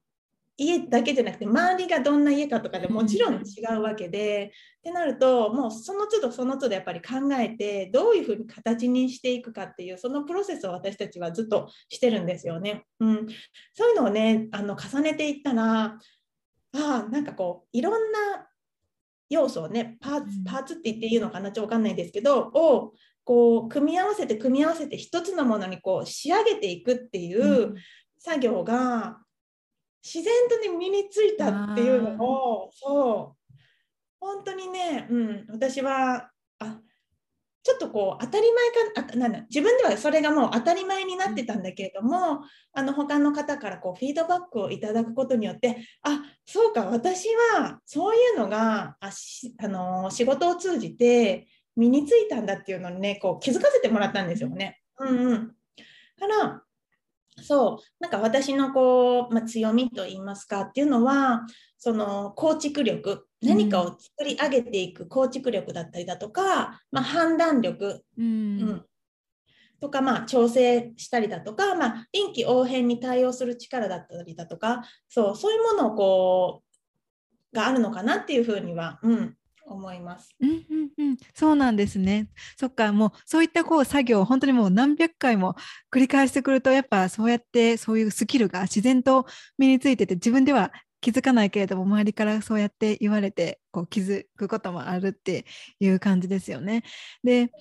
[0.57, 12.85] 家だけじゃなくて周りがどんな家かとかでもちろん違うわけで、ってなるともうその都度その都度やっぱり考えてどういうふうに形にしていくかっていうそのプロセスを私たちはずっとしてるんですよね。
[12.99, 13.27] うん、
[13.73, 15.99] そういうのをねあの重ねていったら
[16.73, 18.47] あなんかこういろんな
[19.29, 27.75] 要素をねパーツパーツって言っていいのかなちょっと分かんないですけどをこう組み合わせて組み合わせて一つのものにこう仕上げていくっていう
[28.19, 29.17] 作業が
[30.05, 33.45] 自然とね身についたっていうのをそう。
[34.19, 36.79] 本当にね、うん、私はあ
[37.63, 38.43] ちょっとこう当たり
[38.93, 42.41] 前かあなんだ自分ではそれがもう当たり前になってたんだけれども、
[42.73, 54.79] あの他の方からこうフィードバックをいただくことによってあそうか私はそういうのがあしあの仕事を通じて身についたんだっていうのにねこう気づかせてもらったんですよね。
[54.99, 55.47] うんうん、
[56.19, 56.61] から
[57.41, 57.83] そう。
[57.99, 61.45] なんか私のこう、まあ、強みといいますかっていうのは
[61.77, 68.29] その構築力何かを作り上げていく構築力だったりだとか、まあ、判断力、うん、う
[68.73, 68.85] ん、
[69.79, 76.63] とか、まあ、調整したりだとか、まあ、臨機応変に対応する力だったりだとかそうそういうものをこ
[77.53, 80.35] うがあるのかなっていうふうには、うん、思います。
[80.39, 82.29] うんうんうん、そうなんですね。
[82.57, 85.55] そっか、もうそういったこう作業を本当にもう何百回も
[85.91, 89.25] 繰り返してくると、やっぱそうやってそういうスキルが自然と
[89.57, 90.71] 身についてて、自分では
[91.05, 95.45] 気づかないけれども周りからそうやって言われてこう気づくこともあるって
[95.79, 96.83] いう感じですよね。
[97.23, 97.51] で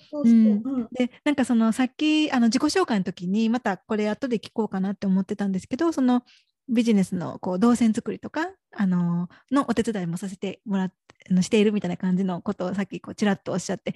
[0.91, 6.23] でなんかそのさっきあの自己紹介の時にまたこれ後で聞こうかなって思ってたんですけどその
[6.67, 10.95] ビジネスのこう動線作りとか、あののお手伝いもさせてもらって
[11.41, 13.95] しているみたいな感じのことをさっきこうちらっとおっしゃって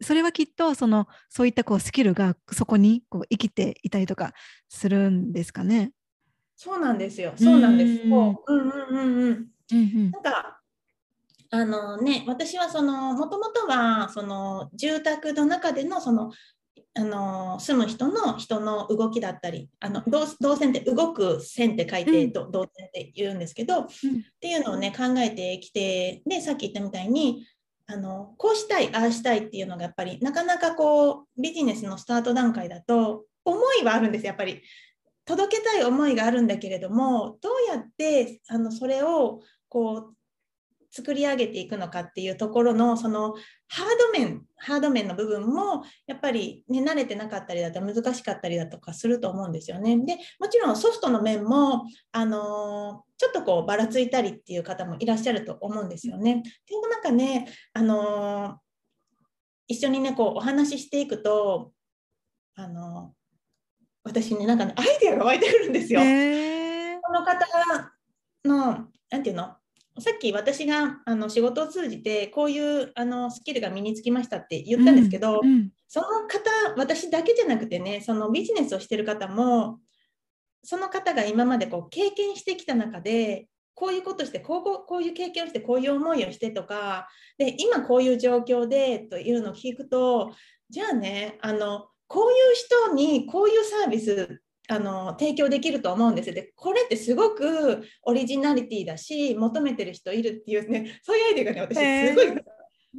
[0.00, 4.32] それはきっとそのそういったこうスキルがそこにこう生きていたりとか
[4.68, 5.92] するんですかね？
[6.56, 7.32] そうなんですよ。
[7.36, 8.06] そうなんです。
[8.06, 9.46] もう、うんうんうんうん。
[9.72, 10.60] うんなんか
[11.52, 16.30] あのね、私はそのもともとはその住宅の中でのその
[16.94, 22.32] あの住む人の人の動きだったりあの動動線って動く線って書いて、うん。
[22.32, 24.22] ど動線って言うんですけど、っうん。
[24.40, 27.46] ていうのをね考えてきてでさっき言ったみたいに
[27.86, 34.62] あのこうしたいああしたいっていうのがやっぱりなかなかこうビジネスのスタート段階だと思いはあるんですやっぱり。
[35.26, 40.14] 届けたい思いがあるんだけれどもどうやってあのそれをこう
[40.90, 43.34] 作り上げていくのかっていうところのその
[43.68, 49.96] ハード面ハード面の部分もやっぱり、ね、慣れてなかったりだと難しかったりだとかすると思うんですよね。
[49.98, 56.38] でもちろんソフトの面も、あのーちょっとこうばらついたりっていう方もいらっしゃると思うんですよね。
[56.38, 58.54] っていう中ね、あのー
[59.68, 61.72] 一緒にねこうお話ししていくと、
[62.54, 63.20] あのー
[64.02, 66.00] 私ねなんかねアイデアが湧いてくるんですよ。
[67.02, 67.46] この方
[68.44, 69.54] の、なんていうの、
[70.00, 75.70] さっき私があの仕事を通じて、こういうあのスキルが身につきましたって言ったんですけど、うんうん。
[75.88, 79.78] その方、私だけじゃなくてね、そのビジネスをしてる方も、
[80.62, 87.08] その方が今までこう経験してきた中で、こういうことしてこうこう、こういう経験をして、こういう思いをしてとか、
[87.38, 90.32] で今こういう状況でというのを聞くと、
[90.68, 96.34] じゃあね、あのこういう人にこういうサービスあの提供できると思うんですよ。
[96.34, 102.34] で、これってすごくオリジナリティだし、求めてる人いるっていうね、そういうアイデアがね、私、すごい、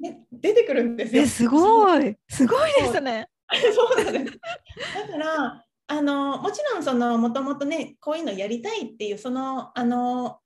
[0.01, 1.21] ね、出てくるんですよ。
[1.21, 3.29] えすごいすごいですね。
[3.73, 4.39] そうなんです。
[5.07, 10.39] だから、あのもちろんそのもともとねこういうのやりたいっていうそのあの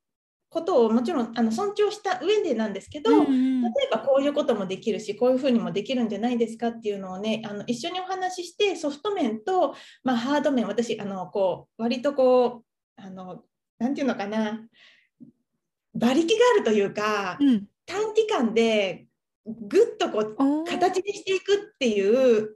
[0.56, 3.62] ことをもちろんあの尊重した上でなんですけど、うんうん。
[3.62, 12.64] 例えばこういうこともできるしこういうふうにもできるんじゃないですかっていうのをねあの一緒にお話ししてソフト面と、まあ、ハード面私あのこう割とこ
[12.98, 13.44] うあの
[13.80, 14.62] なんていうのかな
[15.94, 17.66] 馬力があるというか、うん。
[17.86, 19.06] 短期間で
[19.46, 22.56] ぐっとこう形にしていくっていう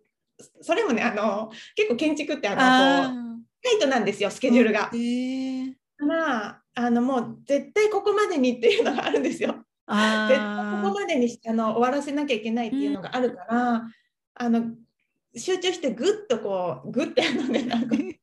[0.62, 4.90] それもねあの結構建築ってあのあこうタイトなんですよスケジュールが。
[4.92, 5.74] ーへー。
[6.00, 9.50] まああのもう絶対ここまでにっていうのがあるんですよ。
[9.50, 13.84] 絶対こあこまでにしあの終わらせなきゃいけないっていうのがあるから、
[14.36, 14.64] あの
[15.36, 18.18] 集中してぐっとこうぐってあのねなんか 伝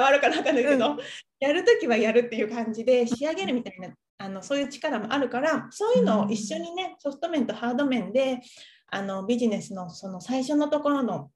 [0.00, 0.98] わるかなんないけど、
[1.40, 8.40] やるときはやるっていう感じで仕上げるみたいなあのそういう力もあるからそういうのを一緒にねソフト面とハード面で
[8.88, 11.30] あのビジネスのその最初のところの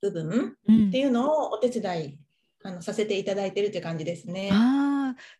[0.00, 0.56] 部分
[0.88, 2.18] っていうのをお手伝い
[2.62, 4.50] あのさせていただいてるっていう感じですね。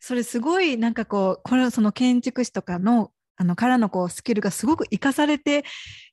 [0.01, 5.65] それすごいなんかこうこれはその建築士とかのあのからのこうスキルがすごく生かされて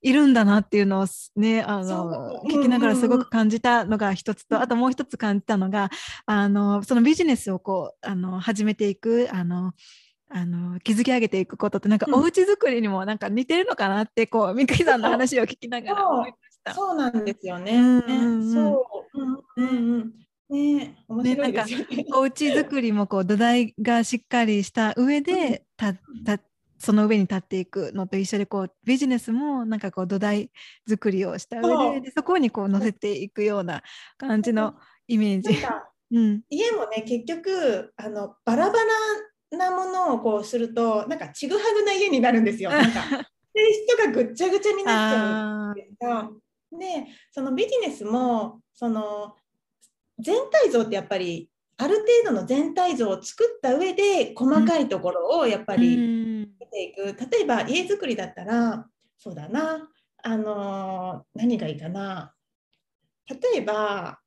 [0.02, 5.89] いるんだなっていうのをすねあそのう聞きながらすごく感じたのが一つと、うんあともう一つ感じたのが
[6.26, 9.74] あのそのビジネスをこうあの始めていくあの
[10.32, 16.74] あの築き上げていくことってなんかうんお家作りにもなんか似てるのかなってこうみくりさんの話を聞きながら思いました。
[16.74, 17.74] そうなんですよね。
[17.74, 19.22] そう。
[19.22, 20.13] うんうんうん。
[20.50, 22.06] ね面白いですよね。
[22.14, 25.94] お家作りもこう土台がしっかりした上でた
[26.26, 26.40] た
[26.80, 30.50] その上に立っていくのと一緒でこうビジネスもなんかこう土台
[30.88, 33.84] 作りをした上そうででそこにこう乗せていくような
[34.18, 34.76] 感じの
[35.08, 35.50] イメージ。
[36.12, 38.80] うん、家もね結局あのバラバ
[39.52, 42.72] ラなものをこうするとなんかちぐはぐな家になるんですよ。
[42.72, 43.02] なんか
[43.54, 46.30] テイストがぐっちゃぐちゃになっちゃうんあですが。
[46.72, 49.36] でそのビジネスもその
[50.19, 56.39] 全体像ってやっぱりある程度の全体像を作った上で細かいところをやっぱーり、うん。
[56.41, 57.29] 見ていく。
[57.32, 58.86] 例えば家づくりだったら
[59.17, 59.88] そうだな。
[60.21, 62.34] あのー何がいいかな。
[63.27, 64.19] 例えば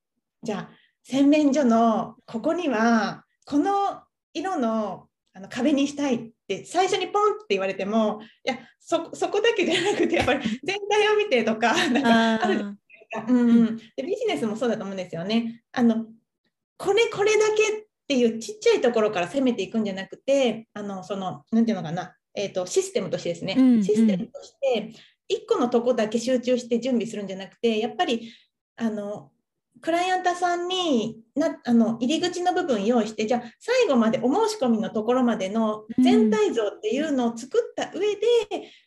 [0.43, 0.71] じゃあ
[1.03, 4.03] 洗面所のここにはこの
[4.33, 12.77] 色のあの壁にしたいって最初にポンって言われてもいやそそこだけじゃなくてやっぱり全体を見てとかなんかある
[13.29, 15.63] うんうん、でビジネスもそうだと思うんですよね。
[15.73, 16.07] あの
[16.77, 23.85] これこれだけっていうちっちゃいところから攻めていくんじゃなくてあのそのなんていうのかな、えー、とシステムとしてですね、うんうん。
[23.85, 24.93] システムとして
[25.31, 28.33] 1個のとこだけ集中して準備するんじゃなくてやっぱり
[28.77, 29.31] あの
[29.81, 38.21] クライアントさんになあの入り口の部分用意してじゃあ最後までお申し込みのところまでの全体像っていうのを作った上で、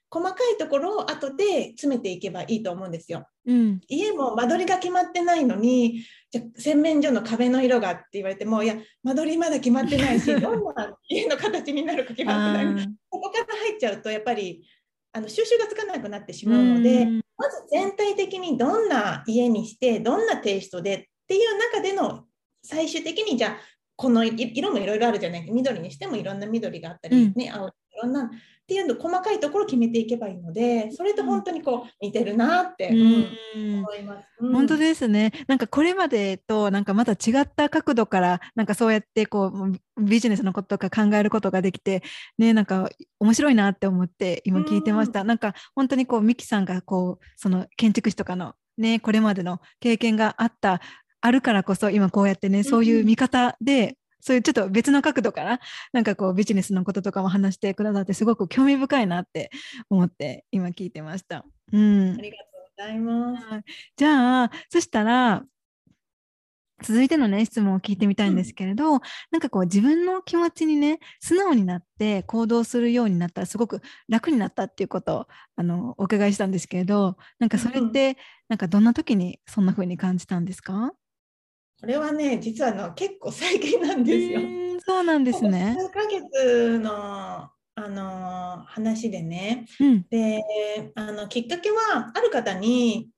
[0.09, 3.27] 細かいところを後で詰めていけばいいと思うんですよ。
[3.45, 3.81] うん。
[3.87, 12.87] 家も間取りが決まってないのにじゃあ洗面所の壁の色がって言われてもいや間取りまだ決まってないし どんな家の形になるか決まってない。
[13.09, 14.65] ここから入っちゃうとやっぱり
[15.13, 17.21] あの収集がつかなくなってしまうので、うん。
[17.37, 22.25] まず全体的にどんな家にしてどんなテイストでっていう中での
[22.63, 23.57] 最終的にじゃあ
[23.95, 25.49] このい色もいろいろあるじゃない。
[25.49, 27.33] 緑にしてもいろんな緑があったり、うん。
[27.35, 28.31] ね、青にいろんな
[28.65, 33.79] っていうの細かいところ決めていけばいいのでそれと本当にこう似てるなって、うん。
[33.83, 35.31] 思います、うん、本当ですね。
[35.47, 39.51] なんかこれまでとなんかまた違った角度からなんかそうやってこ
[39.97, 42.01] うビジネスのこととか考えることができて
[42.39, 42.89] ねなんか
[43.19, 50.81] 面白いなって思って今聞いてました、うん、なんか本当にこうミキさんがこうその建築士とかのねこれまでの経験があった
[51.21, 53.95] あるからこそ今こうやってねそういう見方で
[54.25, 55.59] そういうちょっと別の角度から
[55.93, 59.51] なんかこうビジネスのこととかも話してくださってすごく興味深いなって
[59.87, 61.45] 思って今聞いてました。
[61.71, 63.63] うん、ありがとうございます。
[63.95, 65.43] じゃあそしたら
[66.83, 68.99] 続いてのね質問を聞いてみたいんですけれど、うん、
[69.29, 78.15] なんかこう自分の気持ちにね素直になって行動するようになったらすごく楽になったっていうことをあのお伺いしたんですけれどなんかそれって、うん、
[78.49, 80.91] なんかどんな時にそんな風に感じたんですか？
[81.79, 84.41] これはね、実はの結構最近なんですよ。
[84.85, 85.75] そうなんですね。
[85.77, 90.41] 数ヶ月のあの話でね、うん、で
[90.95, 93.09] あのきっかけはある方に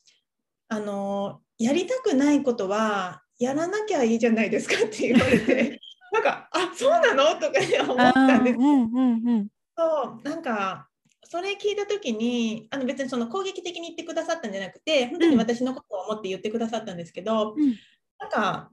[0.68, 5.80] あのやりたくないことはやらなきゃいいじゃないですかって言われて
[6.12, 7.40] なんかあそうなの？
[7.40, 8.58] とか、ね、思ったんです。
[8.58, 9.48] うんうんうん、
[9.78, 10.90] そうなんか
[11.24, 17.76] それ聞いた時にあの別にその攻撃的に言ってくださったんじゃなくて本当に私のことを思って言ってくださったんですけど、うん、
[18.20, 18.72] なんか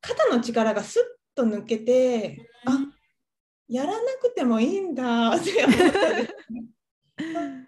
[0.00, 1.02] 肩の力がスッ
[1.34, 2.78] と抜けて、あ
[3.68, 5.94] やらなくてもいいんだって思った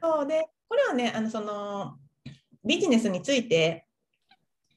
[0.03, 1.97] そうでこれはねあのその
[2.65, 3.87] ビジネスについて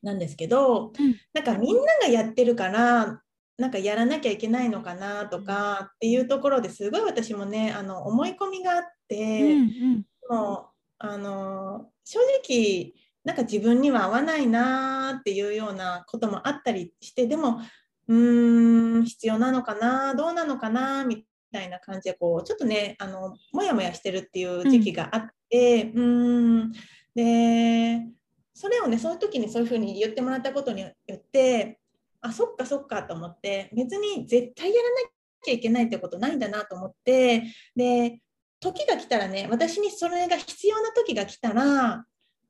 [0.04, 3.22] なんですけど、うん、なんかみんながやってるから
[3.58, 10.68] なんかやらなきゃいけないのかなとかっていうところですごい私もねあの思い込みがあって、うんうん、もう
[11.00, 12.94] あの正直
[13.26, 17.60] なんか自分には合わないなっていうようなこともあったりしてでも
[18.08, 26.72] うーん必要なのかなどうなのかなみたいな感じでこうちょっとねあのもやもやしてるっていう時期があって、うん、ん
[27.16, 28.06] で
[28.54, 31.80] それをねそういう時にそういうふうに言ってもらったことによって
[32.22, 34.96] あそっかそっかと思って別に絶対やらな
[35.44, 37.44] きゃいけないってことないんだなと思って
[37.76, 38.20] で
[38.60, 42.06] 時が来たらね私にそれが必要な時が来たら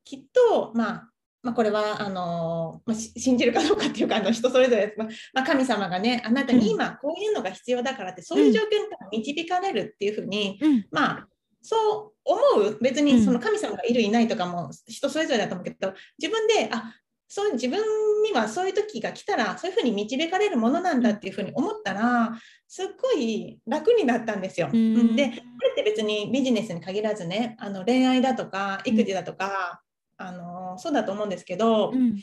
[0.06, 1.10] きっと、まあ、
[1.44, 8.64] まあ、これはあの、まあ、信じるかどうかっていうかあの人それぞれ、まあ、神様がねあなたに今こういうのが必要だからって、そういう状況
[9.12, 11.28] に導かれるっていうふうに、うん、まあ
[11.62, 12.78] そう思う？
[12.82, 16.94] 別にその神様がいるいないとかも人それぞれだと思うけど自分であ
[17.28, 17.80] そう自分
[18.24, 22.38] にはそういう時が来たらそういうふうに導かれるものなんだっていうふうに思ったら
[22.68, 24.70] すっごい楽になったんですよ。
[24.72, 29.82] うん、でこれって別にビジネスに限らずねあの恋愛だとか育児だとか、
[30.18, 32.16] あのそうだと思うんですけど、うん、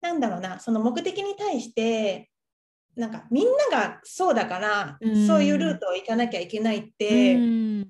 [0.00, 2.30] なんだろうなその目的に対して
[2.96, 7.88] なんかみんながそうだから、うん、そういうルートを行かなきゃいけないって、うん、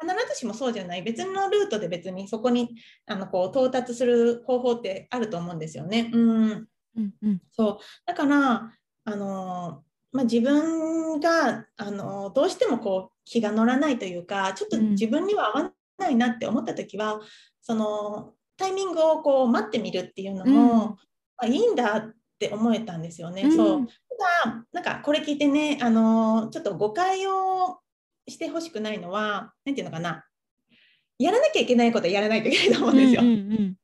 [0.00, 1.02] 必ずしもそうじゃない。
[1.02, 2.74] 別のルートで別にそこに
[3.06, 6.10] あのこう到達する方法ってあると思うんですよね。
[6.12, 7.84] うん、うんうん、そう。
[8.06, 8.72] だから
[9.04, 17.20] あの、まあ、自分があのどうしてもこう気が乗らないというかちょっと自分には合わないなって思った時は、
[17.62, 20.96] そのタイミングをこう待ってみるっていうのも、うん、ま
[21.38, 23.42] あ、いいんだって思えたんですよね。
[23.42, 23.86] うん、そう。
[23.86, 27.80] ただなんかこれ聞いてねあのちょっと誤解を
[28.28, 30.24] してほしくないのは何て言うのかな。
[31.18, 33.22] やらなきゃいけないことはやらないといけないと思うんですよ。
[33.22, 33.76] うんうんうん、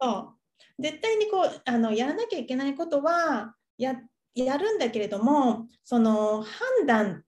[0.00, 0.34] そ
[0.78, 0.82] う。
[0.82, 3.96] 絶対にこうあのやらなきゃいけないことはや
[4.34, 7.24] やるんだけれどもその判断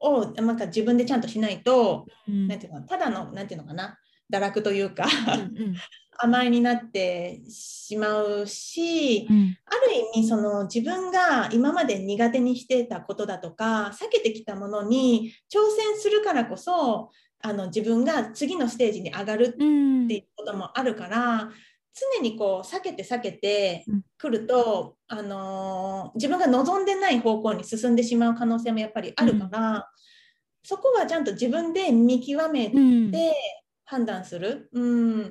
[0.00, 3.98] をなんか自分でちゃんとしないと、うん、なんていうのただのなんていうのかな。
[4.32, 5.74] 堕落というかうん、
[6.16, 17.10] 甘えになってしまうし、うん、ある意味その自分が今まで苦手にしてたことだとか避けてきたものに挑戦するからこそ
[17.42, 21.52] あの自分が次のステージに上がるっていうこともあるから、うん、
[22.16, 23.84] 常にこう避けて避けて
[24.18, 29.90] くると、うん、あの自分が望んでない方向に進んでしまう可能性もやっぱりあるから、
[30.62, 32.76] そこはちゃんと自分で見極めて、
[33.90, 35.26] 判断する、うん、っ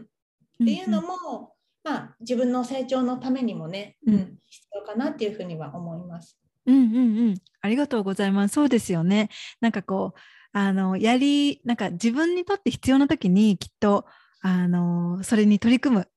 [0.57, 6.37] ていうのも、まあ、自分の成長のためにもね、うん、必要かなっていうふうには思います。
[6.65, 8.55] うんうんうん、ありがとうございます。
[8.55, 9.29] そうですよね。
[9.61, 10.19] なんかこう
[10.51, 14.05] あのやりなんか自分にとって必要な時にきっと
[14.41, 16.07] あのそれに取り組む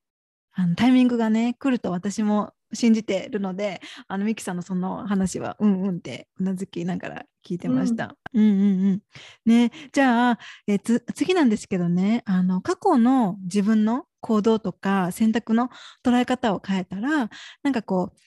[0.55, 8.17] あのタイミングがね来ると私も信じてるのであのミキさんのその話はうんうんってうなずきながら聞いてました。
[8.33, 9.03] うん、うんうん
[9.45, 15.69] ねじゃあえ次なんですけどねあの過去の自分の行動とか選択の
[16.05, 17.29] 捉え方を変えたら
[17.63, 18.19] なんかこう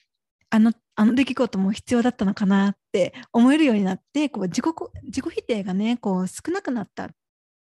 [0.50, 4.66] あのあの出来事も必要だったのかなって思えるようになってこう自己
[5.04, 7.10] 自己否定がねこう少なくなったっ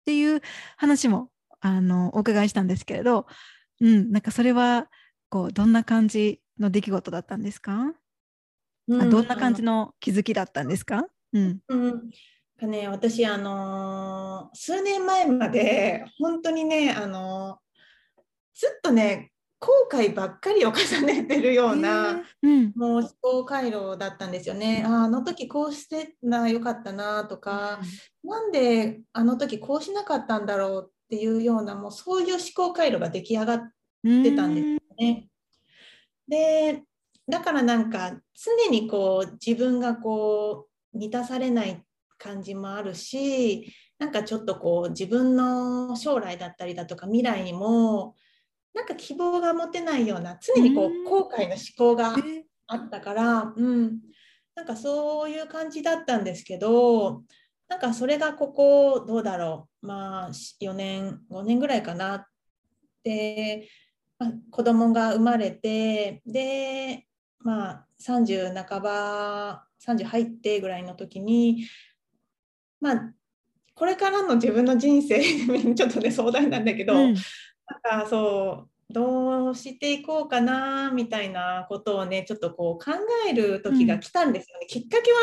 [0.05, 0.43] ていう
[0.77, 3.27] 話もあのお伺いしたんですけれど、
[3.85, 4.89] うん、なんかそれは
[5.28, 7.93] こうどんな感じの出来事だったんですか、
[8.89, 11.05] うん、あどんな感じの気づきだったんですか、
[11.35, 12.11] うん、うん。
[12.59, 18.20] かね、私、あのー、数年前まで本当にね、あのー、
[18.55, 24.85] ずっとね後悔ばっかりを重ねてるような、うん、もう思考回路だったんですよね。
[24.87, 27.80] ああの時こうしてなよかったなとか、
[28.22, 33.61] うん、なんであの時こうしなかったんだろうっていうようなもうそういう思考回路が出来上がっ
[34.03, 35.29] てたんですよね。
[36.27, 36.83] で
[37.29, 41.83] だからなんか常にこう自分がこう満たされない
[42.19, 48.15] 感じもあるしなんかちょっとこう自分の将来だったりだとか未来にも
[48.75, 52.15] なんか希望が持てないような常にこう後悔の思考が
[52.67, 54.01] あったから、うん、
[54.55, 57.23] なんかそういう感じだったんですけど
[57.69, 59.87] なんかそれがここどうだろう。
[59.87, 60.29] まあ
[60.61, 62.29] 4年5年ぐらいかな。
[63.03, 63.69] で、
[64.19, 67.07] まあ、子供が生まれてで
[67.41, 71.67] まあ30半ば30入ってぐらいの時に
[72.81, 73.12] まあ
[73.75, 75.21] これからの自分の人生
[75.75, 77.15] ちょっとね壮大なんだけど、うん、
[77.85, 82.93] なんかそうどうしていこうかなみたいなことをねちょっとこう考
[83.29, 85.19] える時が来たんですよね、うん、きっかけは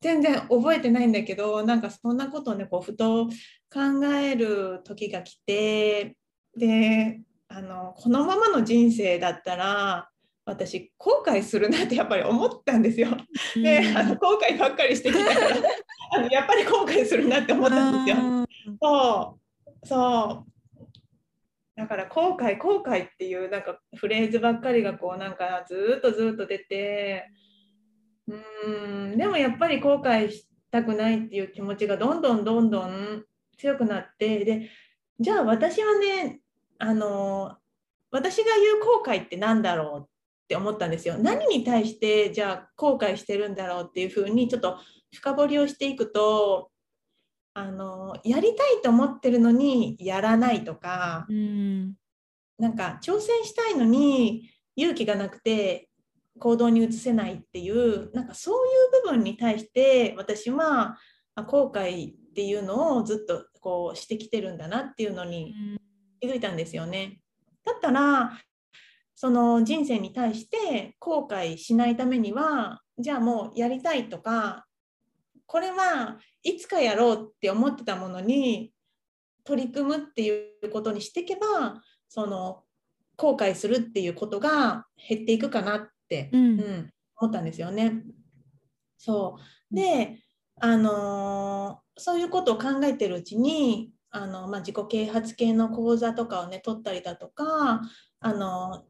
[0.00, 6.16] 全然覚えてないんだけどなんかそんなことをねこうふと考える時が来て
[6.56, 10.08] であのこのままの人生だったら
[10.44, 13.08] 私後悔するなって やっぱり思ったんですよ。
[13.56, 15.56] であの後悔ばっかりしてきたから
[16.12, 18.46] あのやっぱり後悔するなって思ったんですよ。
[18.80, 19.86] そう。
[19.86, 20.49] そう
[21.80, 27.30] だから後悔後悔っていうなんかフレーズばっかりがこうなんかずっとずっと出て
[28.28, 33.24] うんでもやっぱり後悔したくないっていう気持ちがどんどんどんどん
[33.56, 34.70] 強くなってで
[35.18, 36.40] じゃあ私はね
[36.78, 37.56] あの
[38.10, 40.06] 私が言う後悔って何だろうっ
[40.48, 41.16] て思ったんですよ。
[41.16, 44.76] 何に対してじゃあ後悔してるんだろうっていうふうにちょっと
[45.14, 46.69] 深掘りをしていくと
[47.60, 51.94] あのやりたいと思ってるのにやらないとか、うん、
[52.58, 55.88] なんか挑戦したいのに勇気がなくて
[56.38, 58.68] 行動に移せないっていうなんかそうい
[59.00, 60.96] う部分に対して私は
[61.46, 65.54] 後悔っていうのをずっとこうしてきてるんだなっていうのに
[66.20, 67.20] 気づいたんですよね。
[67.64, 68.38] だったら
[69.14, 74.66] その人生に対して後悔しないためにはじゃあもうやりたいとか
[75.50, 78.72] これはいつかやろうって思ってたものに
[79.42, 80.30] 取り組むってい
[80.64, 82.62] うことにしていけばその
[83.16, 88.04] 後悔するっていうことが減っていくかなって、うん、うん、思ったんですよね。
[88.96, 89.38] そ
[89.72, 89.74] う。
[89.74, 90.20] で
[90.60, 97.80] あのー、そういうことを考えてるうちにあの、まあ、自己啓発系の講座とかをね取ったりだとか
[98.20, 98.84] あの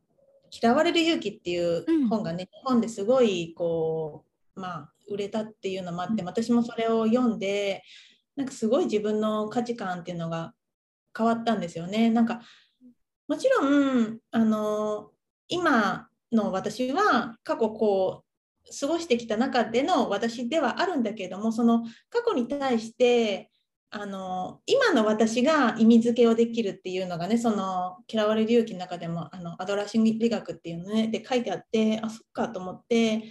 [0.50, 7.82] 嫌われる勇気っていう本がね、うん、日本ですごいこうまあ売れたっていうのもあって私もそれを読んで
[8.36, 10.54] なんかすごい自分の価値観っていうのが
[11.16, 12.11] 変わったんですよね。
[12.11, 12.40] なんか
[13.28, 15.11] もちろんあの
[15.48, 18.30] 今の私は過去こう
[18.80, 23.50] 過ごしてきた中での私ではあるんだけれどもその過去に対して
[23.90, 33.24] あの今の私が意味付けをできるっていうのがねその嫌われる勇気の中でもあのアドラー心理学っていうのねで書いてあってあそっかと思って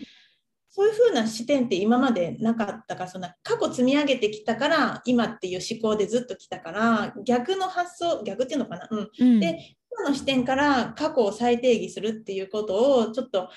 [0.80, 13.50] そういうふうな視点って今までなかったからそんな過去積み上げてきたから今っていう思考でずっときたから逆の発想逆っていうのかな、うん、うん、で今の視点から過去を再定義するっていうことをちょっと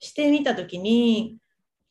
[0.00, 1.36] してみた時に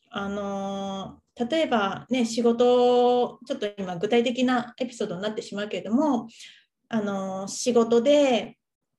[0.09, 6.28] あのー、例えばね仕事ちょっと今具体的なエピソードになってしまうけれども
[6.89, 8.57] あのー、仕事で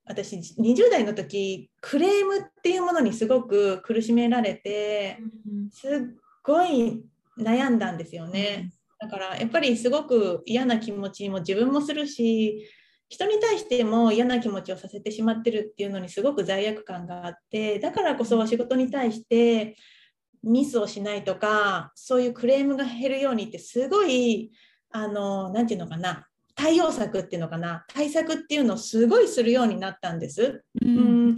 [0.09, 5.19] 私20代の時クレームっていうものにすごく苦しめられて
[5.71, 5.91] すっ
[6.43, 7.03] ごい
[7.39, 8.73] 悩んだんですよね。
[8.99, 12.67] だからやっぱりすごく嫌な気持ちも自分もするし
[13.09, 19.77] 人に対しても嫌な気持ちをさせてしまってるっていうのにすごく罪悪感があってだからこそ仕事に対して
[20.43, 24.53] ミスをしないとかそういうクレームが減るようにってすごい
[24.91, 26.28] あの何て言うのかな
[26.59, 27.85] 対応策っていうのかな？
[27.87, 30.65] 対策っていうのをすごいするようになったんです。
[30.83, 31.01] うん、う
[31.31, 31.37] ん。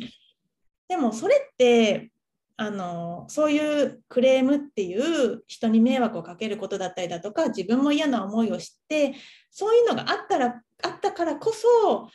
[0.89, 2.11] でもそれって
[2.57, 9.15] あのそういうクレームっていう人に迷惑をかけることだったりだとか自分も嫌な思いをして
[9.51, 12.09] そういうのがあったらあったからこそ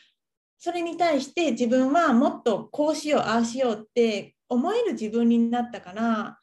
[0.58, 6.40] それに対して自分はもっとこうしようああしようって思える自分になったから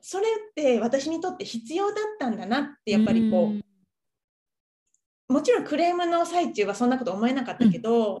[0.00, 3.64] それって私にとって必要だったんだなってやっぱりこう、うん
[5.28, 8.14] もちろんクレームの最中はそんなこと思えなかったけど、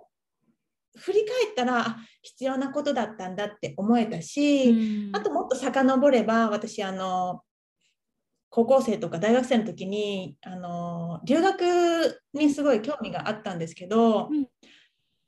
[0.94, 7.42] うん、振り返ったら必要なことだったんだって思えたし、うん、あともっと遡れば私あの
[8.48, 14.46] 高校生とか大学生の時にあの留学にすごい興味があったんですけど、うん、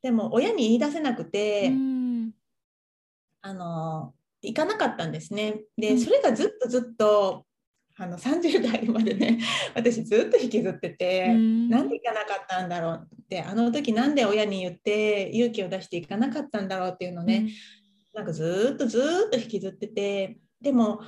[0.02, 1.72] でも親に言い出せなくて、
[3.42, 5.62] あの行かなかったんですね。
[5.76, 7.44] でそれがずっとずっと
[7.98, 9.38] あの30代までね
[9.74, 17.48] 私ずっと引きずってて、なんで行かなかったんだろうってあの時なんで親に言って勇気を出していかなかったんだろうっていうのね、
[18.12, 21.00] なんかずっとずっと引きずっててでも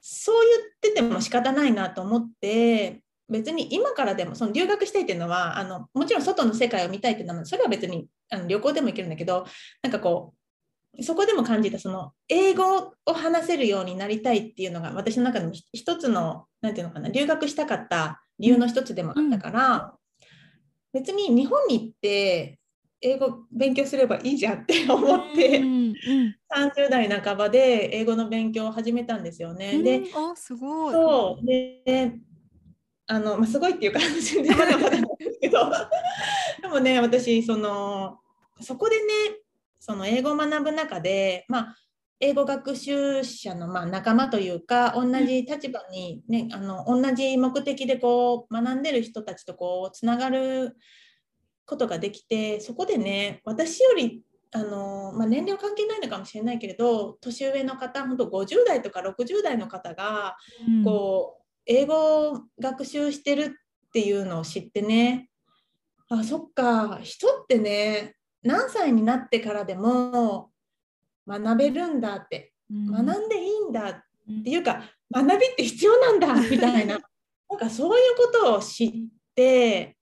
[0.00, 0.36] そう
[0.82, 9.46] 言ってても仕方ないなと思って別に今からでもその留学したいっていうのはあのもちろん外の世界を見たいっていうのはそれは別にあの旅行でも行けるんだけど
[9.82, 10.39] なんかこう
[11.02, 19.94] そこでも感じたその英語を話せるようになりたいっていうのが私の中でも一つの何て言うのかな留学したかった理由の一つでもあったから、
[20.92, 22.58] 別に日本に行って
[23.02, 25.94] 英語勉強すればいいじゃんって思って、うんうん、
[26.52, 29.72] 30代半ばで英語の勉強を始めたんですよね。
[29.74, 30.92] うん、であすごい。
[30.92, 31.46] そう。
[31.46, 32.18] で
[33.06, 35.70] あの、まあ、すごいっていう感じでまだまだなんですけど。
[36.60, 38.18] でもね私その
[38.60, 39.02] そこでね
[39.80, 41.76] その英語を学ぶ中で、まあ、
[42.20, 50.76] 英語学習者のまあ仲間というか同じ立場に、ね、あの同じ目的でこう学んでる人たちとこうつながる
[51.64, 54.22] ことができてそこでね私より
[54.52, 60.36] あの、まあ、年齢は関係ないのかもしれないけれど年上の方本当50代とか60代の方が、
[60.68, 63.56] うん、こう英語を学習してる
[63.88, 65.30] っていうのを知ってね
[66.10, 70.50] あそっか人ってね何歳になってからでも
[71.26, 73.90] 学べるんだって、うん、学んでいいんだ。
[73.90, 74.82] っていうか、
[75.12, 76.98] 学びって必要なんだみたいな。
[77.50, 78.90] なんかそういうことを知っ
[79.34, 79.96] て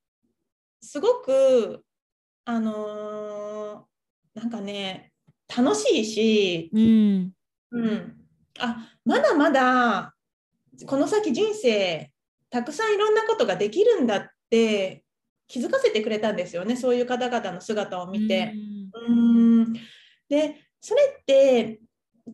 [0.82, 1.82] すごく
[2.45, 5.12] あのー、なんかね
[5.55, 7.32] 楽しいし、うん、
[7.70, 8.26] うん、
[8.59, 10.14] あまだまだ
[10.86, 12.11] この先人生
[12.51, 15.05] たくさんいろんなことができるんだって
[15.49, 18.53] 気づかせてくれたんですよねそういう方々の姿を見て。
[19.09, 19.72] うん
[20.28, 21.80] でそれって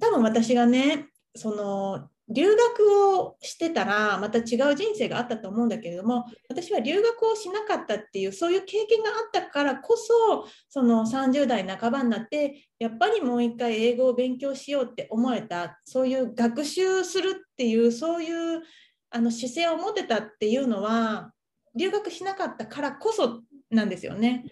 [0.01, 18.63] 多分私がねその留学をしてたらまた違う人生があったと思うんだけれども私は留学をしなかったっていうそういう経験があったからこそその30代半ばになってやっぱりもう一回英語を勉強しようって思えたそういう学習するっていうそういう
[19.11, 21.31] あの姿勢を持てたっていうのは
[21.75, 24.45] 留学しなかったからこそなんですよね。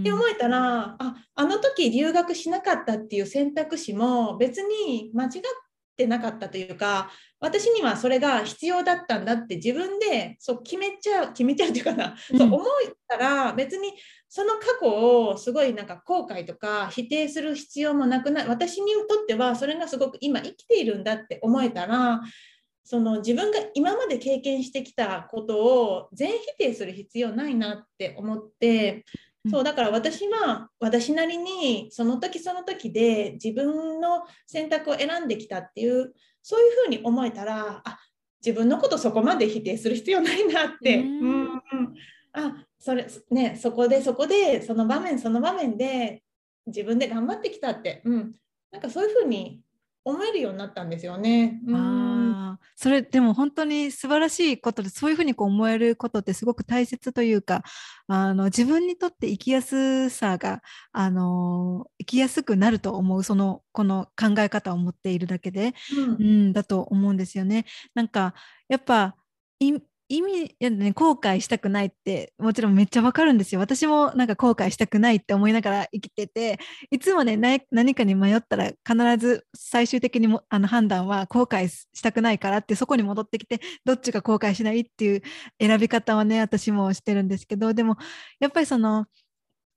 [0.00, 5.30] って思えたらああの時留学しなかったっていう選択肢も別に間違っ
[5.96, 12.64] てなかったというか私にはそれが必要だったんだって自分でそう決めちゃう決めちゃうっていうかな、うん、そう思っ
[13.06, 13.92] たら別に
[14.28, 22.20] その過去をすごいなんか後悔とか否定する必要もなくな私にとってはそれがすごく今生きているんだって思えたら
[22.84, 29.04] その自分が今まで経験してきたことを全否定する必要ないなって思って
[29.50, 36.12] そうだから私は私なりにその時その時で自分の選択を選んできたっていう
[36.42, 37.98] そういうふうに思えたらあ
[38.44, 41.60] 自分のことそこまで否定する必要ないなって、うん、うん、
[42.32, 46.22] あそれねそこでそこでその場面その場面で
[46.66, 48.34] 自分で頑張ってきたって、うん、
[48.70, 49.60] なんかそういうふうに
[50.04, 51.60] 思えるようになったんですよね。
[51.66, 51.74] うん、
[52.52, 57.62] あそれでも本当に素晴らしいことでそういうふうにこう思えることってすごく大切というか
[58.06, 67.66] あの自分にとって生きやすさがあの生きやすくなると思うそのこの考え方を持っているだけで、うん、うん、だと思うんですよね。
[67.94, 68.34] なんか
[68.68, 69.16] やっぱ
[70.12, 73.60] 意味や、ね、後悔したくないってもちろんめっちゃわかるんですよ。
[73.62, 76.58] 私もなんか後悔したくないって思いながら生きてて
[76.90, 77.38] いつもね
[77.70, 85.22] 何かに迷ったら必ず最終的にもあの判断は後悔したくないからってそこに戻ってきてどっちが後悔しないっていう
[85.58, 87.96] 選び方はね私もしてるんですけどでも
[88.38, 89.06] やっぱりその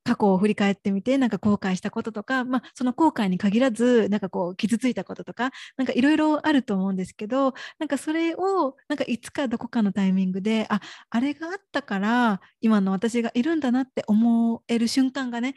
[0.05, 10.79] 過去を振り返ってみてなんか後悔したこととか、まあ、その後悔に限らずなんかこう傷ついたこととかなんかいろいろあると思うんですけどなんかそれをなんかいつかどこかのタイミングであ
[11.09, 15.55] あれがあったから今の私がいるんだなって思える瞬間がね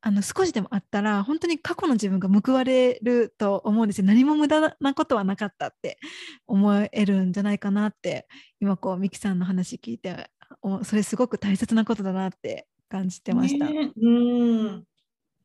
[0.00, 4.06] あの少しでもあったら本当に過去の自分が報われると思うんですよ。
[4.06, 5.98] 何も無駄なことはなかったって
[6.46, 8.28] 思えるんじゃないかなって
[8.60, 10.30] 今こうミキさんの話聞いて
[10.84, 13.66] それすごく大切なことだなって感じてました。
[13.66, 14.84] ね、うん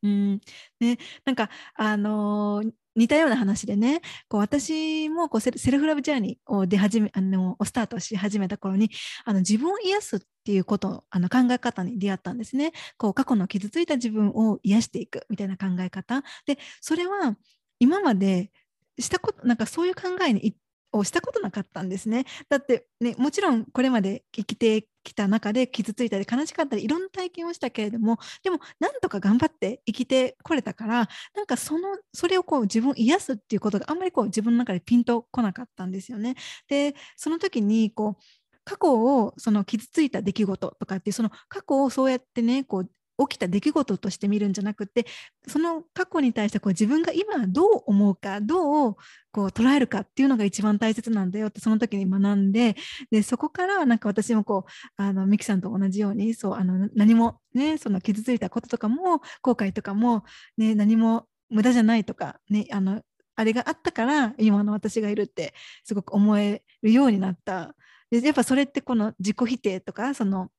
[0.03, 0.41] うん
[0.79, 8.91] ね、なんか、あのー似たような話でね、こう私もこうセルフラブジャーニーを出始めあのをスタートし始めた頃に
[9.25, 12.71] あの自分を癒すっていうことあの考え方に出会ったんですね。
[12.97, 17.35] こう過去の傷ついた自分を癒していくみたいな考え方でそれは
[17.79, 18.51] 今まで
[18.99, 20.55] したことなんかそういう考えに
[20.93, 22.25] をしたことなかったんですね。
[22.49, 36.35] だってねもちろんこれまで生きてきた中で傷ついたり悲しかったりいろんな体験をしたけれどもでもなんとか頑張って生きてこれたからなんかそのそれをこう自分を癒すっていうことがあんまりこう自分の中でピンとこなかったんですよね。
[36.67, 38.23] でその時にこう
[38.65, 42.89] 過去をその傷ついた出来事とかっていうその過去をそうやってねこう
[43.19, 45.05] 起きた出来事として見るんじゃなくて
[45.47, 48.95] その過去に対してこう自分が今どう思うかどう
[49.31, 52.75] こう捉えるかっていうのが一番大切なんだよってその時に学んで
[53.11, 60.23] でそこからなんか私もこうあのミキさんと同じようにそうあの何もねその傷ついたこととかも後悔とかも、
[60.57, 63.01] ね、何も無駄じゃないとか、ね、あの
[63.35, 65.53] あれがあったから今の私がいるって
[65.83, 67.75] すごく思えるようになった。
[68.11, 70.49] でやっぱそれってこの自己否定とかその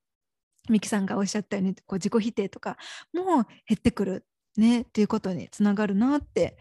[0.69, 2.77] ミキさんがおっしゃったようにこう自己否定とか
[3.13, 4.25] も減ってくる
[4.57, 6.57] ねっていうことにつながるなって、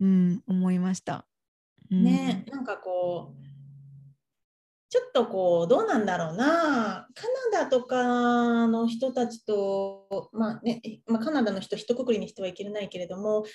[0.00, 1.26] うん、思いました。
[1.90, 3.52] うん、ねなんかこう
[4.88, 7.08] ちょっとこうどうなんだろうな。
[7.14, 13.46] カナダとかの人たちと、まあねまあ、カナダの人一括りにしてはいけないけれども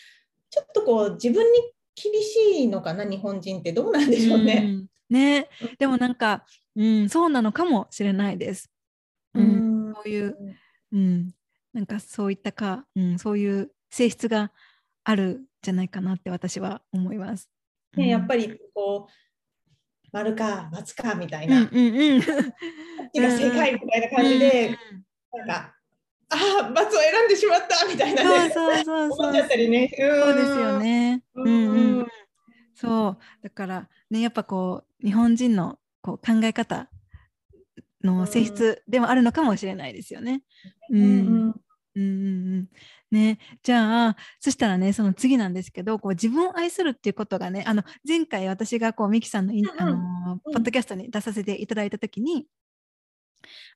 [0.49, 1.59] ちょっとこう自分に
[1.95, 4.63] 厳しいのかな日本人ってどうなんでしょうね。
[4.65, 5.47] うん、ね。
[5.77, 6.43] でもなんか、
[6.75, 8.71] うん、そうなのかもしれないです。
[9.35, 10.37] うん、そういう、
[10.91, 11.31] うん、
[11.73, 14.51] なんかそういったか、うん、そういう性質が
[15.03, 17.49] あるじゃないかなって私は思います。
[17.95, 19.11] ね、うん、やっぱりこう
[20.11, 25.73] 丸か×かみたいな、うんうんうん、こっちが正解みたいな感じで、うんうん、なんか
[26.29, 28.49] ああ×を選んでしまったみたいなね。
[28.49, 29.19] そうそうそうそう。
[29.19, 31.23] 思っちゃったりね、そうですよね。
[31.35, 31.47] うん。
[31.47, 32.07] うん、うん、
[32.75, 33.43] そう。
[33.43, 36.89] だからねやっぱこう日本人のこう考え方
[38.07, 40.41] の性質でもあるのかもしれないですよね。
[40.89, 42.67] うん、うんうん。
[43.11, 52.47] ね、じゃあそしたらねその次なんですけどこう自分を愛するっていうことがねあの前回私がこうミキさんの,、あのポッドキャストに出させていただいた時に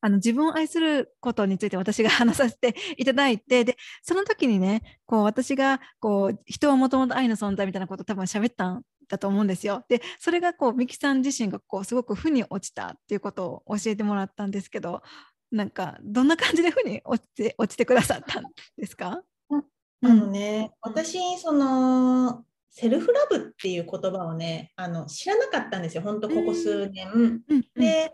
[0.02, 9.84] あの自分を愛することについて私が話させていただいてでその時にねこう私がこう人はもともと愛の存在みたいなこと多分喋ったんだと思うんですよ。
[9.90, 15.04] でそれがこうミキさん自身がこうすごく負に落ちたっていうことを教えてもらったんですけど
[15.52, 18.46] なんかどんな感じで負に落ちて落ちてくださったん
[18.78, 26.04] ですか、あのね、うん、私そのセルフラブっていう言葉をねあの知らなかったんですよ。
[26.04, 27.12] 本当ここ数年。
[27.14, 27.42] うん。
[27.50, 28.14] うん、で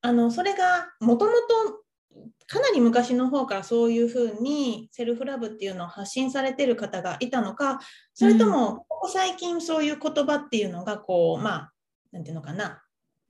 [0.00, 1.82] あのそれがもともと
[2.46, 7.80] かなり昔の方からそういうふうにセルフラブっていうのを発信されてる方がいたのか
[8.14, 11.72] それともここ最近そういう言葉っていうのがこうまあ
[12.12, 12.82] 何て言うのかな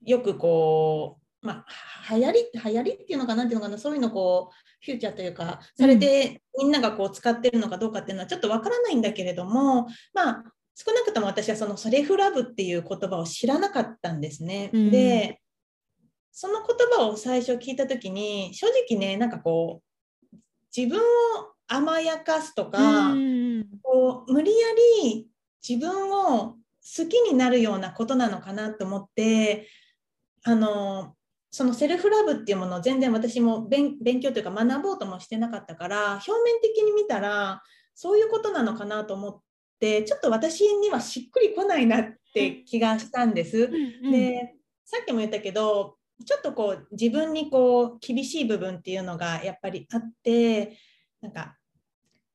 [0.04, 1.64] よくこうま
[2.08, 10.44] あ流行り流行りっていうのかなっていうのかなそういうのこうフューチャーというかされてみんながこう使ってるのかどうかっていうのはちょっとわからないんだけれどもまあ
[10.74, 14.70] 少なくとも私はそのセルフラブっていう言葉を知らなかったんですね。
[14.74, 15.40] うん、で
[16.38, 19.80] その言葉を最初聞いた時に正直ねなんかこ
[20.34, 20.36] う
[20.76, 21.02] 自分を
[21.66, 23.14] 甘やかすとか、
[23.82, 24.66] こう無理や
[25.02, 25.28] り
[25.66, 26.56] 自分を好
[27.08, 29.66] きになるようなことなのかなと思って
[30.44, 31.14] あの
[31.50, 37.62] そのセルフラブっていうものを全然私も勉強というか学ぼうともしてなかったから表面的に見たら
[37.94, 39.40] そういうことなのかなと思っ
[39.80, 43.70] てちょっと私にはしっくりこないなって気がしたんです。
[44.12, 50.78] でさっきも言ったけどちょっとこう自分にこう厳しい部分っていうのがやっぱりあって
[51.20, 51.56] なんか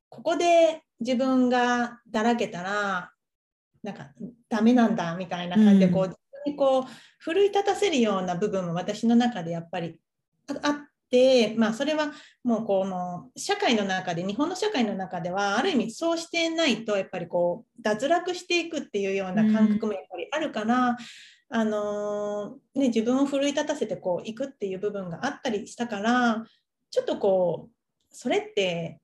[0.10, 3.12] ここで自分がだらけたら
[3.82, 4.10] なんか
[4.50, 6.84] ダメなんだみたいな感じでこう、うん、自分にこう
[7.20, 10.00] 奮い立たせるような部分も私の中でやっぱり
[10.48, 10.76] あっ
[11.10, 12.12] て、まあ、それは
[12.44, 20.98] もうこの社会の中で日本の社会の中ではある意味そうしてないとやっぱりこう脱落していくっていうような感覚もやっぱりあるから、
[21.54, 26.46] あのね、自分を奮い立たせてこう行くっていう部分があったりしたから
[26.90, 27.72] ちょっとこう
[28.10, 29.02] それって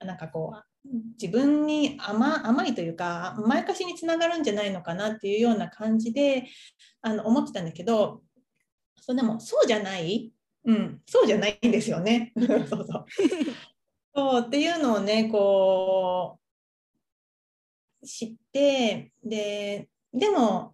[0.00, 0.88] なんかこう
[1.20, 6.44] 自分に甘甘いというか甘やかしにつながるんじゃないのかなっていうような感じで
[7.02, 8.22] あの思ってたんだけど
[8.98, 10.32] そうでもそうじゃない、
[10.64, 12.32] うん、そうじゃないんですよね。
[12.38, 12.86] そうそう
[14.14, 16.38] そうっていうのをねこ
[18.02, 20.72] う知ってででも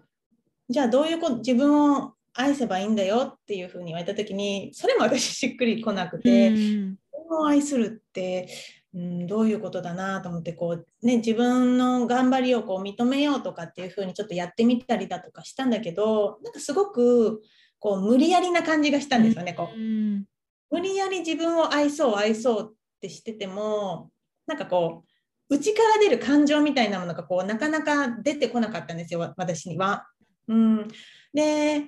[0.68, 6.98] じゃあどういうこと自分を愛せばいいんだよっていうふうに言われた時にそれも私しっくりこなくて、うん、自
[7.28, 8.48] 分を愛するって
[8.94, 17.42] うん、どういうことだなと思ってこう、ね、自分の頑張りをこう認めようとかっていうふうにちょっとやってみたりだとかしたんだけどなんかすごく
[17.80, 19.52] こう無理やりな感じがしたんですよね。
[19.52, 20.24] こううん
[20.70, 24.10] 無理やり自分を愛そう愛そうってしてても
[24.46, 25.04] なんかこ
[25.50, 30.06] う内から出る感情みたいなものがこうなかなか出てこなかったんですよわ私には。
[30.48, 30.88] うん、
[31.32, 31.86] で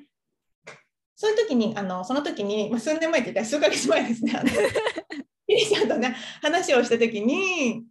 [1.15, 4.33] そういう時にあのその時に、まあ、数年前って言ったら数ヶ月前ですね。
[4.33, 7.85] ちゃ んとね話をした時に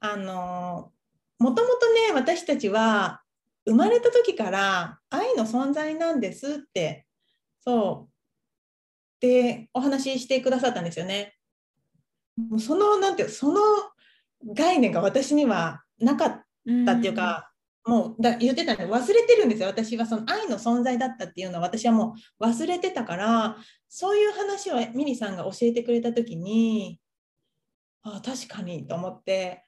[0.00, 0.92] あの
[1.38, 3.22] もともとね私たちは
[3.66, 7.06] 生まれた時から愛の存在なんですって
[7.60, 8.10] そう
[9.20, 11.36] でお話ししてくださったんですよね。
[12.36, 13.60] もうそのなんてその
[14.54, 16.44] 概念が私にはなかっ
[16.86, 17.49] たっていうか、
[17.86, 19.68] もうだ言ってたの忘れてるんですよ。
[19.68, 23.56] 私はその愛の存在だったっていうのは私はもう忘れてたから
[23.88, 27.00] そういう話をミリさんが教えてくれた時に
[28.02, 29.64] あ確かにと思って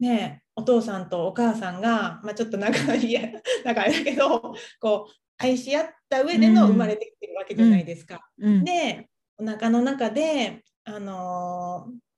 [0.00, 3.14] ねえお父さんとお母さんが、まあ、ちょっと仲いい
[3.64, 8.28] なんかあれだけどこう愛し合った上での生まれてきてるわけじゃないですか。
[8.38, 8.64] うん。
[8.64, 12.08] でお腹の中で、あのー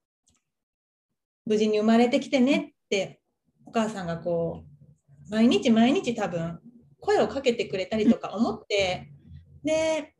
[1.46, 3.19] 無事に生まれてきてねって
[3.70, 6.58] お母さんがこう毎日毎日多分
[6.98, 9.12] 声をかけてくれたりとか 思って
[9.62, 10.12] で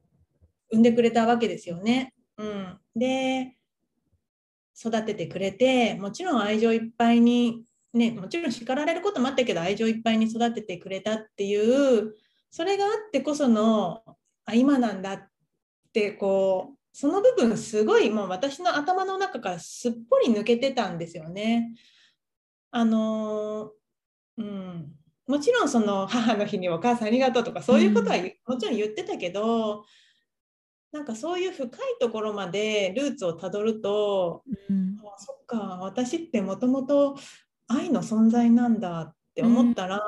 [0.70, 2.14] 産んでくれたわけですよね。
[2.38, 3.56] うん、で
[4.78, 12.14] 育ててくれてもちろん愛情いっぱいに、ね、もちろん叱られることもあったけど愛情いっぱいに育ててくれたっていう
[12.50, 14.04] それがあってこその
[14.44, 15.28] あ今なんだっ
[15.92, 21.74] てこうその部分すごいもう私の頭の中からすっぽり抜けてたんですよね。
[22.70, 23.72] あの
[24.36, 24.92] うん、
[25.26, 29.84] もちろんその母の日にお母さんありがとうとかそういうことは言もちろん言ってたけど
[30.92, 34.90] なんかそういう深いところまでルーツをたどるとうん。
[35.04, 37.16] あそっか私ってもともと
[37.68, 40.00] 愛の存在なんだって思ったら、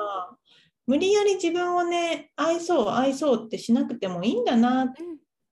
[0.85, 4.93] 無理やり自分をね愛そう愛そうってしなくてもいいんだなっ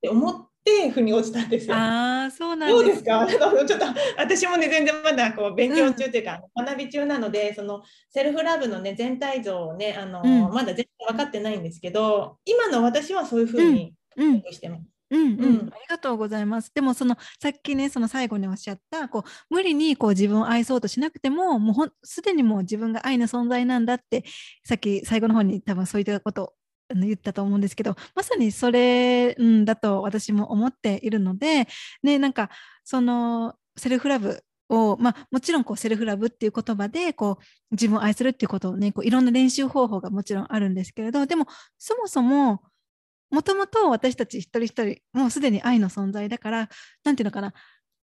[0.01, 1.75] て思って腑に落ちたんですよ。
[1.75, 3.85] ああそうなんどうでですすか ちょっと
[4.17, 10.53] 私もね全然まだこう勉強中というか、学び中なのでそのセルフラブのね全体像をねあの、うん。
[10.53, 14.41] まだ全然分かってないんですけど今の私はそういうふうにうん。
[14.51, 14.81] してます。
[15.11, 15.43] うんうん。
[15.43, 15.69] うん。
[15.73, 16.71] ありがとうございます。
[16.73, 24.23] でもそのさっきねその最後におっしゃったこう無理にこう自分を愛そうとしなくてももうすでにもう自分が愛の存在なんだって
[24.63, 26.53] さっき最後の方に多分そういったこと
[26.93, 31.67] 言ったと思うんですけどまさにそれ、うん、だと私も思っているので
[32.03, 32.49] ねなんか
[32.83, 41.45] そのセルフラブを、まあ、もちろんこうセルフラブっていう言葉でこう自分を愛するっていうことをねこういろんな練習方法がもちろんあるんですけれどでも
[41.77, 42.61] そもそも
[43.29, 46.69] もともと私たち一人一人もうすでに愛の存在だから
[47.03, 47.53] なんていうのかな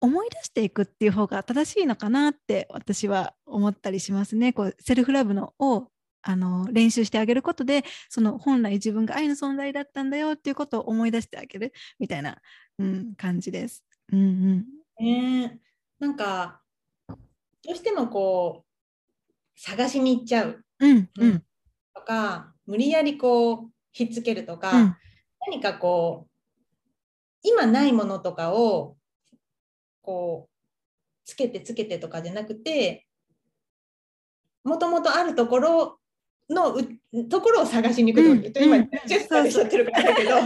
[0.02, 4.54] 思い出していくっていう方が正しいのかなって私は思ったりしますね。
[4.54, 5.90] こうセルフラブのを
[6.22, 12.38] あの練習してあげることでその本来自分が愛の存在だったんだよっていうことを思い出してあげるみたいな、
[12.78, 13.84] うん、感じです。
[14.12, 14.66] うんうん。
[15.00, 15.60] ね
[16.00, 16.62] なんか
[17.08, 17.16] ど
[17.74, 20.64] うしてもこう探しに行っちゃう。
[20.80, 21.44] うんうん。
[21.94, 24.96] とか無理やりこうひっつけるとか、うん。
[25.48, 26.30] 何かこう
[27.44, 28.98] 今ないものとかを
[30.02, 30.50] こう
[31.26, 33.06] つけてつけてとかじゃなくて
[34.64, 35.99] もともとあるところ
[36.50, 38.74] のうところを探しに行くっうん。
[38.74, 38.90] うん。
[39.06, 40.04] ジェスチャーでしゃってるから。
[40.04, 40.40] だけど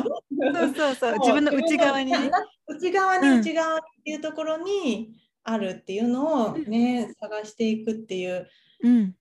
[0.76, 0.96] そう。
[0.96, 2.32] そう自分の内側にね。
[2.68, 3.40] 内側にうん。
[3.40, 8.48] 内側っていうところにあるっていうのをね、探していくっていう。
[8.84, 9.16] うん。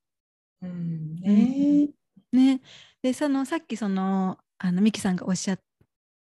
[0.62, 1.14] うん。
[1.20, 1.88] ね。
[2.32, 2.60] ね、
[3.02, 5.60] でそのさっきそのあのミキさんがおっしゃっ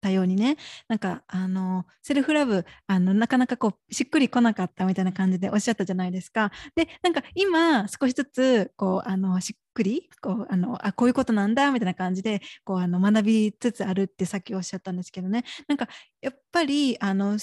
[0.01, 0.57] たようにね
[0.89, 6.51] なんかあのセルフラブあのなかなかこうしっくりこなかったみたいな感じでおっしゃったじゃないですか。
[6.75, 10.09] でなんか今少しずつこうあのしっくり？
[10.21, 15.43] こうあのあこういうことなんだみたいな感じでこうあの学びつつあるってさっきおっしゃったんですけどね。
[15.67, 15.87] なんか
[16.21, 17.37] やっぱりあの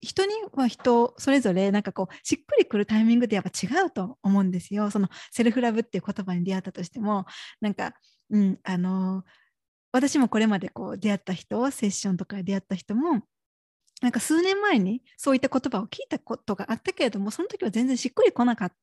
[0.00, 4.90] 人には人それぞれなんかこうしっくりくるタイミングでやっぱ違うと思うんですよ。
[4.90, 7.24] そのセルフラブっていう言葉に出会ったとしても。
[7.60, 7.94] なんか、
[8.30, 9.24] うん、あの
[9.92, 13.22] 私もこれまでこう出会った人セッションとかで出会った人も
[14.02, 18.74] なんか数年前にそういった言葉を聞いたことがあったけれどもその時は全然しっくりこなかった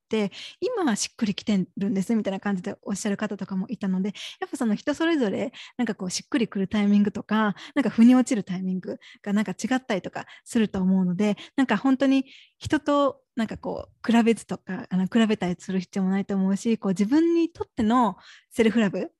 [0.59, 4.09] 今はしっくりきてるんですみたいな感じでおっしゃる方とかもいたので
[4.41, 12.25] やっぱその人それぞれなんかこうしっくりくるタイミングとかなんか腑に落ちるタイミングがなんか違ったりとかすると思うのでなんか本当に
[12.57, 18.17] 人となんかこう比べずとかあの比べたりする必要もないと思うしこう自分にとっての
[18.49, 19.11] セルフラブ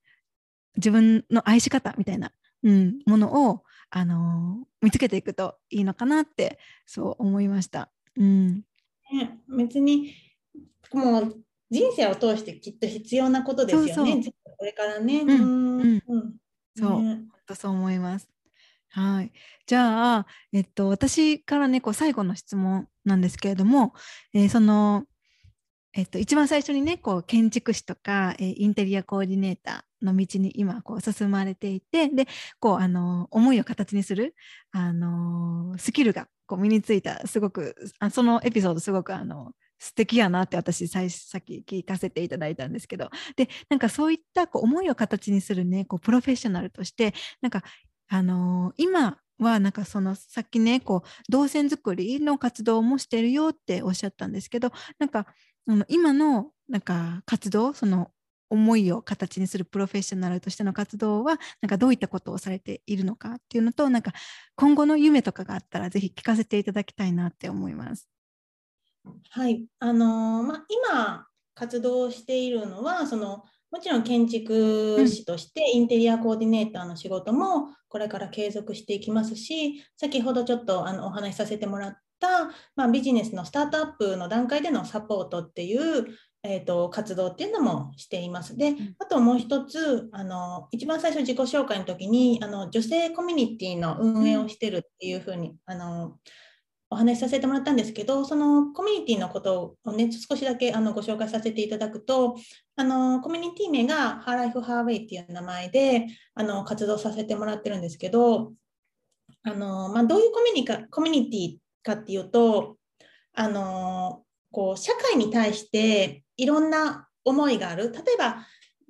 [0.76, 2.32] 自分の愛し方みたいな、
[2.62, 3.62] うん、ものを、
[3.94, 7.92] あのー見つけていくといいのかなってそう思いました。
[8.16, 8.64] うん、
[9.12, 10.12] ね、別に
[10.92, 14.12] もう人生を通してきっと必要なことですよね。
[14.14, 15.20] そうそうこれからね。
[15.20, 16.34] うんうんうん
[16.76, 18.28] そう、ね本当そう思います。
[18.88, 19.32] はい。
[19.66, 23.94] じゃあ、えっと、私からね、こう最後の質問なんですけれども、
[24.34, 25.04] えーその、
[25.94, 32.26] えっと、一番最初にね、こう建築士とか、えーインテリアコーディネーターの道に今こう進まれていて、で、
[32.60, 34.34] こうあの思いを形にする
[34.72, 47.62] あのスキルがこう身についた、すごくあそのエピソードすごくあの素敵やなって私さっき聞かせていただいたんですけど、で、なんかそういったこう思いを形にするね、こうプロフェッショナルとして、なんか
[48.08, 55.26] あの今はなんかそのさっきねこう動線作りの活動もしてるよっておっしゃったんですけどなんか
[55.66, 58.10] あの今のなんか活動その
[58.52, 64.12] 思いを形にするプロフェッショナルとしての活動はなんかどういったことをされているのかっていうのとなんか
[64.56, 68.08] 今後の夢とかがあったらぜひ聞かせていただきたいなって思います。
[69.30, 86.06] はい、あのーまあ、今活動しているのはそのもちろん建築士としてインテリアコーディネーターの仕事もこれから継続していきますし先ほどちょっとあのお話しさせてもらった、まあ、ビジネスのスタートアップの段階でのサポートっていう、
[86.44, 88.56] えー、と活動っていうのもしています。
[88.56, 96.18] でんあともう一つあの一番最初自己紹介の時にあの女性コミュニティの運営をしてるっていうふうに、あの
[96.92, 102.36] お話しさせてもらったんですけど、そのコミュニティのことをね、少しだけあのご紹介させていただくと、
[102.76, 108.52] あのコミュニティ名が Her Life Her Way っていう名前であの活動させてもらってるんですけど、
[109.42, 112.76] あのまあ、どういうコミュニカコミュニティかっていうと、
[113.32, 118.46] あのこう社会に対していろんな思いがある、例えば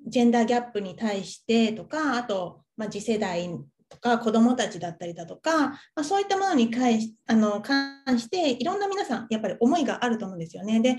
[0.06, 3.48] ジェンダーギャップに対してとか、あと、まあ、次世代
[3.88, 10.80] とか子どもたちだったりだとか、まあ、そういったものに関しあの関していろんな皆さんやっぱり思いがあると思うんですよね。
[10.80, 10.96] で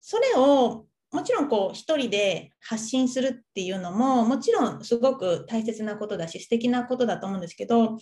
[0.00, 7.98] それをもちろんこう一人で発信するっていうのももちろんすごく大切なことだし素敵なことだと思うんですけど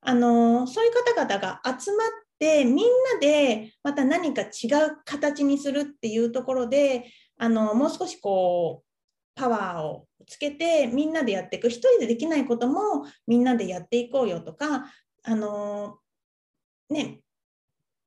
[0.00, 4.48] あのそういう方々が集まってみんなでまた何か違う
[5.04, 7.04] 形にするっていうところで
[7.38, 8.92] あのもう少しこう
[9.34, 14.86] パワーをつけてみんなでやっていく一人でできないこともみんなでやっていこうよとか
[15.24, 15.98] あの
[16.90, 17.20] ね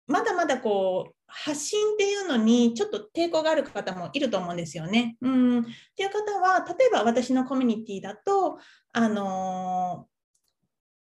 [0.07, 5.17] まだまだこう発信っていうのにちょっと抵抗がある方もいると思うんですよね。
[5.21, 5.63] うん、っ
[5.95, 8.59] ていう方は例えば私のコミュニティだと
[8.93, 10.07] あの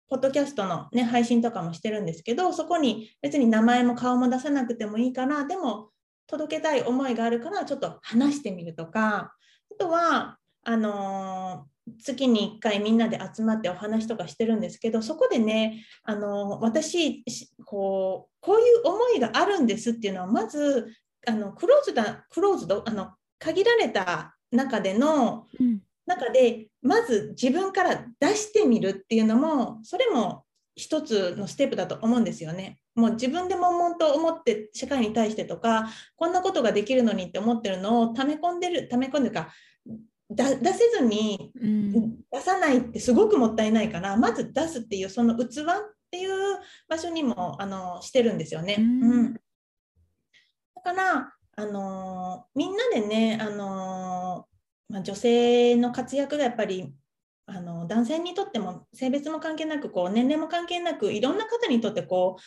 [0.08, 5.90] ポッドキャストの、ね、配信とかもしてるんですけどそこに別に名前も顔も出さなくてもいいからでも
[6.26, 9.34] 届けたい思いがあるからちょっと話してみるとか
[9.70, 11.66] あとはあの
[12.00, 17.24] 月に1回みんなで集まってお話とかしてるんですけどそこでねあの私
[17.64, 20.92] こうこういう思いがあるんですっていうのはまず
[21.26, 30.44] あのクローズだクローズドあの限られた中でのうん中でまず自分から出してみるっていうのもそれも
[30.74, 32.78] 一つのステップだと思うんですよね。
[32.94, 39.52] もう自分で悶々と思って社会に対してとかこんなことができるのにって思ってるのを溜め込んでる溜め込んでるか
[40.30, 41.92] だ出せずにうん。
[42.30, 45.46] 出さないってすごくもったいないからまず出すっていうその器っ
[46.10, 46.30] ていう
[46.88, 48.76] 場所にもあのしてるんですよね。
[48.78, 49.02] うん。
[49.02, 49.34] うん。
[49.34, 49.40] だ
[50.82, 54.46] から、あのみんなでね、あの
[54.88, 56.92] まあ、女性の活躍がやっぱり
[57.46, 62.42] あの男性にとっても性別も関係なくこう年齢も関係なくいろんな方にとってこう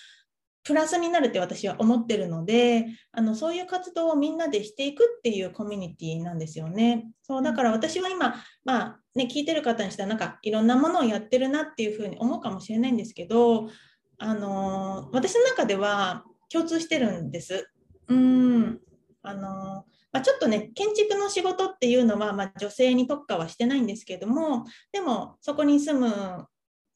[0.66, 7.06] プラスになるって私は思ってるのであのそういう活動をみんなでしていくっていうコミュニティなんですよね。
[7.22, 8.36] そうだから私は今、
[8.66, 13.70] まあね、聞いてる方にしたらなんかいろんなものをやってるなっていうふうに思うかもしれないんですけど、
[14.18, 17.70] あの私の中では共通してるんです。
[18.08, 18.80] うん
[19.22, 26.48] あのまあ、ちょっとね建築の仕事っていうのは、まあ、女性に特化はしてないんですけどもでもそこに住む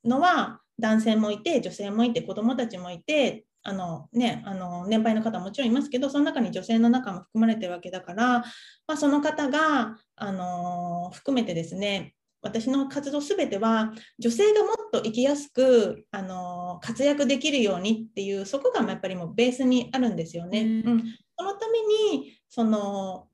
[0.06, 8.46] のは男性もいて女性もいて子どもたちもいてあの、ね、あの年配の方ももちろんいますけどその中に女性の中も含まれてるわけだから、ま
[8.88, 20.62] あ、その方があの含めてですね私の活動すべては女性がもっと生きやすくあの活躍できるようにっていうそこがやっぱりもうベースにあるんですよね。
[20.62, 21.04] うんうん、
[21.38, 21.80] そのため
[22.18, 23.28] にその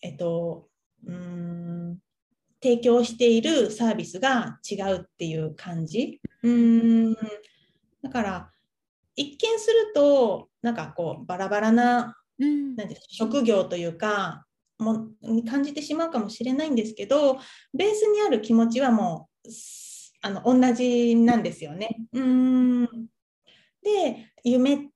[0.00, 0.68] えっと
[1.04, 1.98] うん
[2.62, 6.20] 提供しているサービスが違うっていう感じ。
[6.44, 7.14] うん
[8.02, 8.50] だから
[9.16, 12.76] 一見するとなんかこうバラバラなうん。
[12.76, 14.44] なん職業というか
[14.78, 17.38] もに感じてしまうかもしれないんですけど
[17.72, 21.96] ベースにある気持ちはもうすあの同じなんですよね。
[22.12, 23.06] うーん。
[23.82, 24.88] で夢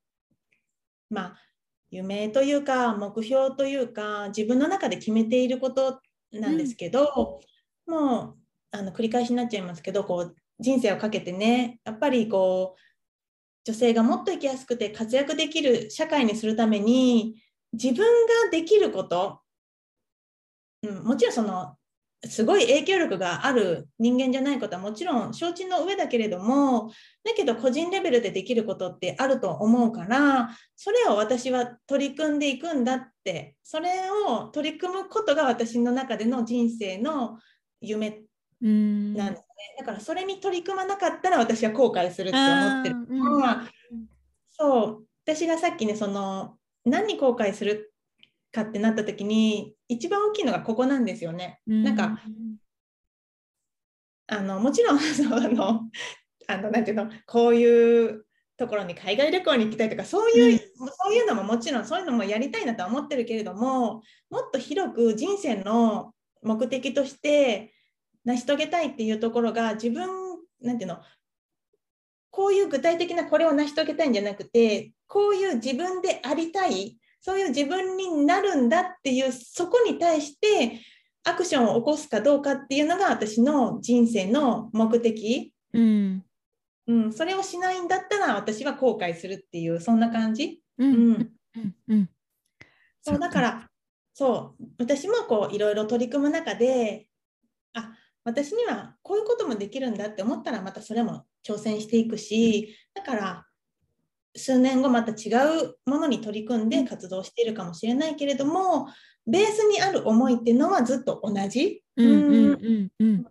[1.11, 1.37] まあ
[1.91, 6.01] 夢というか目標というか自分の中で決めていること
[6.33, 7.41] なんですけど、
[7.87, 8.37] うん、もう
[8.71, 12.81] あの繰り返しになっちゃいますけどこう人生をかけてねやっぱりこう
[13.67, 17.35] 女性がもっと生きやすくて活躍できる社会にするために
[17.73, 18.05] 自分
[18.45, 19.41] ができること、
[20.83, 21.75] うん、もちろんその
[22.25, 26.93] すごい影響力がある人間じゃないことはもちろん承知の上だけれども
[27.25, 37.39] だけど個人レベルでできることってあると思うからそれを私は取り組んでいくんだってそれを取り組むことが私の中での人生の
[37.81, 38.23] 夢
[38.61, 39.37] なんですね。
[39.79, 43.53] だからそれに取り組まなかったら私は後悔するって思ってるから、
[43.93, 44.07] うん、
[44.51, 45.07] そう。
[45.25, 47.93] 私がさっきねその何に後悔する
[48.53, 51.61] かってなった時に一番大きいのがここなんですよね。
[51.67, 52.19] なんか
[54.29, 55.37] あのもちろん その
[56.49, 58.27] あのなんていうのこういう
[58.57, 67.75] ところに海外旅行に行きたいとかそういう、うん、そういうのももちろんそういうのもやりたいなとは思ってるけれどももっと広く人生の目的として
[68.27, 70.09] 成し遂げたいっていうところが自分
[70.61, 70.99] なんていうの
[72.31, 80.81] こういう具体的なこれを成し遂げたいんじゃなくてこういう自分でありたいそういう自分になるんだっていうそこに対して
[81.25, 86.25] アクションを起こすかどうかっていうのが私の人生の目的、うん。
[86.87, 90.95] うん、それをしないんだったら私は後悔するっていうそんな感じ、うん。
[90.95, 91.75] うん。
[91.89, 92.09] うん、
[93.03, 93.69] そうだから
[94.15, 94.65] そう。
[94.79, 97.16] 私もこういろいろ取り組む中であ
[98.27, 103.47] 私にはこういうこともできるんだって思ったらまたそれも挑戦していくしだから
[104.35, 105.31] 数年後また違
[105.63, 108.89] うものに取り組んで活動しているかもしれないけれども
[109.29, 111.85] ベースにある思いっていうのはずっと同じ？
[111.97, 113.27] うんうんうんうん、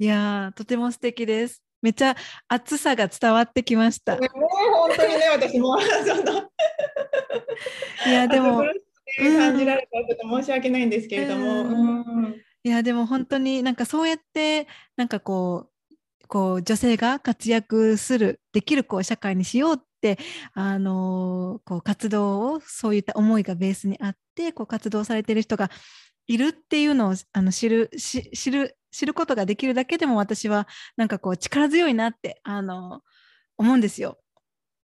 [0.00, 1.62] いやとても素敵です。
[1.80, 2.16] めっちゃ
[2.48, 4.16] 熱さが伝わってきました。
[4.16, 5.84] ね、本当にね私もい
[8.10, 8.64] やでも
[9.16, 11.62] 感じられたらちょっと申し訳ないんですけれども。
[11.62, 15.92] うんいやでも本当になんかそうやってなんかこう
[16.28, 20.18] こう女性が活躍するできるこう社会にしようって
[20.54, 25.70] あのこう活動をそういった思いがベースにあってこう活動されてる人が
[26.28, 33.02] いるっていうのをあの知る知る知ることができるだけでも私はなんかこう力強いなってあの
[33.58, 34.18] 思うんですよ。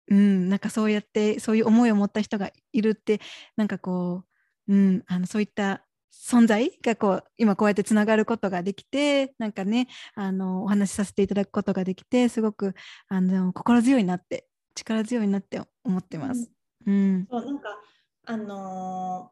[0.09, 3.21] うん、なんかそうやってそういう思いを持った人がいるって
[3.57, 4.25] なんかこ
[4.69, 5.86] う、うん、あのそういった
[6.25, 12.75] 存在がこう今こうやってつながることができてなんかねあのお話しさせていただくことができてすごく
[13.09, 16.51] あの心強いなって力強いなって思ってます。
[16.87, 17.69] うん、そうなんか
[18.27, 19.31] あの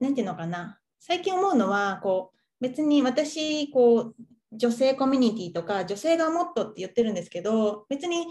[0.00, 0.78] ー、なんていうのかな。
[0.98, 4.14] 最近思うのはこう別に私こう
[4.52, 8.26] 女性コミュニティとか女性がもっとって言ってるんですけど別に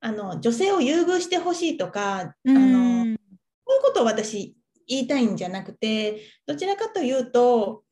[0.00, 3.16] あの女性を優遇してほしいとか、あの
[3.64, 4.54] こういうことを私
[4.88, 7.84] 言いたいんじゃなくてどちらかというと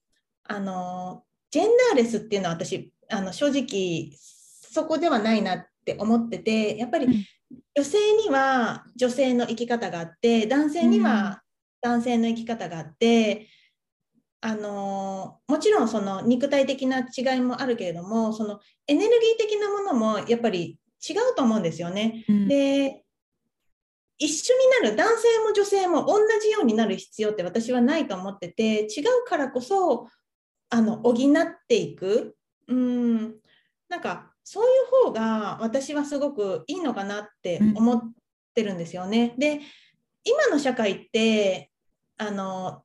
[0.45, 7.27] あのジェンダーレスっていうのは私あの正直そこではないなって思っててやっぱり
[7.77, 11.43] 女性には女性の生き方があって男性には
[11.83, 13.47] 男性の生き方があって、
[14.43, 20.79] うん、あのもちろんその肉体的な違いもあるけれどもそのエネルギー的なものもやっぱり
[21.09, 22.25] 違うと思うんですよね。
[22.29, 23.05] うん、で
[24.19, 30.09] 一緒になる男性も女性も同じようになる必要って私はないと思ってて違うからこそ
[30.71, 31.17] あの補っ
[31.69, 32.37] ていく。
[32.69, 33.37] うん。
[33.89, 38.03] なんかそういう方が私はすごくいいのかなって思っ
[38.55, 39.33] てるんですよね。
[39.35, 39.61] うん、で
[40.25, 41.71] 今の社会って
[42.17, 42.83] あの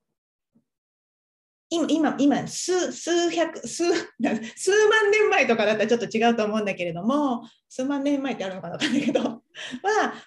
[1.74, 9.22] 今今今数数百数数万年前とかだったらちょっと違うと思うんだけれども数万年前ってあるのかな分かんないけど。
[9.24, 9.42] は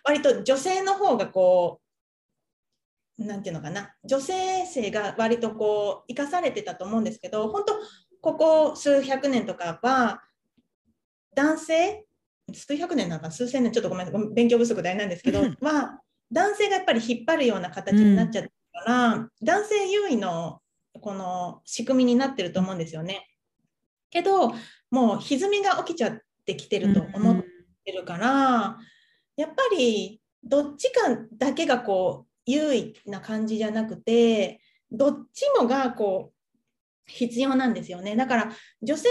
[0.04, 1.80] 割と女性の方がこ
[3.18, 3.94] う何て言うのかな。
[4.04, 7.74] 女性性が割とこう生かされてたと思うんですけど本当
[8.22, 10.22] ここ数百年とかは
[11.34, 12.06] 男性
[12.54, 16.00] 数百年なんか数千年ちょっとごめん勉強不足大なんですけど は
[16.32, 20.62] 男性がやっぱり引っ張るような形になっちゃったから、うん、男性優位の
[21.00, 23.28] この仕組みになってると思うんですよね。
[24.10, 24.54] けど
[24.90, 27.44] もう歪みが起きちゃってきてると思っ
[27.84, 28.78] てるから、
[29.36, 31.00] やっぱりどっちか
[31.36, 34.60] だけがこう優位な感じじゃなくて
[34.90, 36.34] どっちもがこう
[37.06, 38.16] 必要なんですよね。
[38.16, 38.52] だから
[38.82, 39.08] 女性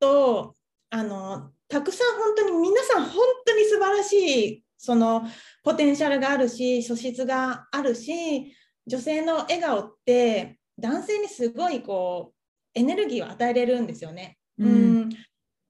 [0.00, 0.56] がもっと
[0.90, 4.12] あのたくさん本当に皆さん本当に素晴らし
[4.48, 5.22] いその
[5.62, 8.54] ポテンシャルがあるし素質があるし
[8.86, 12.34] 女性の笑顔って男性にすごいこう
[12.74, 14.38] エネルギーを与えれるんですよね。
[14.58, 14.70] うん、う
[15.04, 15.10] ん。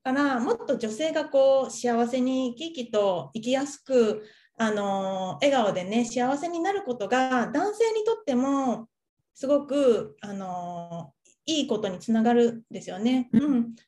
[0.02, 4.24] からもっと女性がこう幸せに生き生きと生きやすく
[4.56, 8.88] あの笑顔でね幸せになることが男性にとっても
[9.34, 11.12] すごくあの
[11.46, 13.28] いいことにつながるんですよね。
[13.32, 13.80] うん、で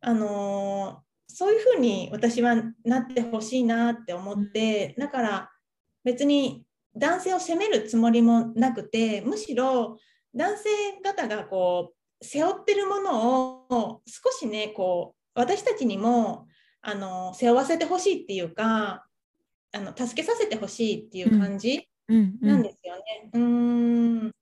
[0.00, 5.50] あのそういうふうに私はなってほしいなって思ってだから
[6.04, 6.64] 別に
[6.94, 9.98] 男性を責めるつもりもなくてむしろ
[10.36, 10.68] 男性
[11.02, 16.46] 方がこう背負ってるものを少しねこう私たちにも
[16.82, 19.06] あの背負わせてほしいっていうか
[19.72, 23.30] あの助けさせてほしいっていう感じなんですよね。
[23.32, 24.32] うん、ん、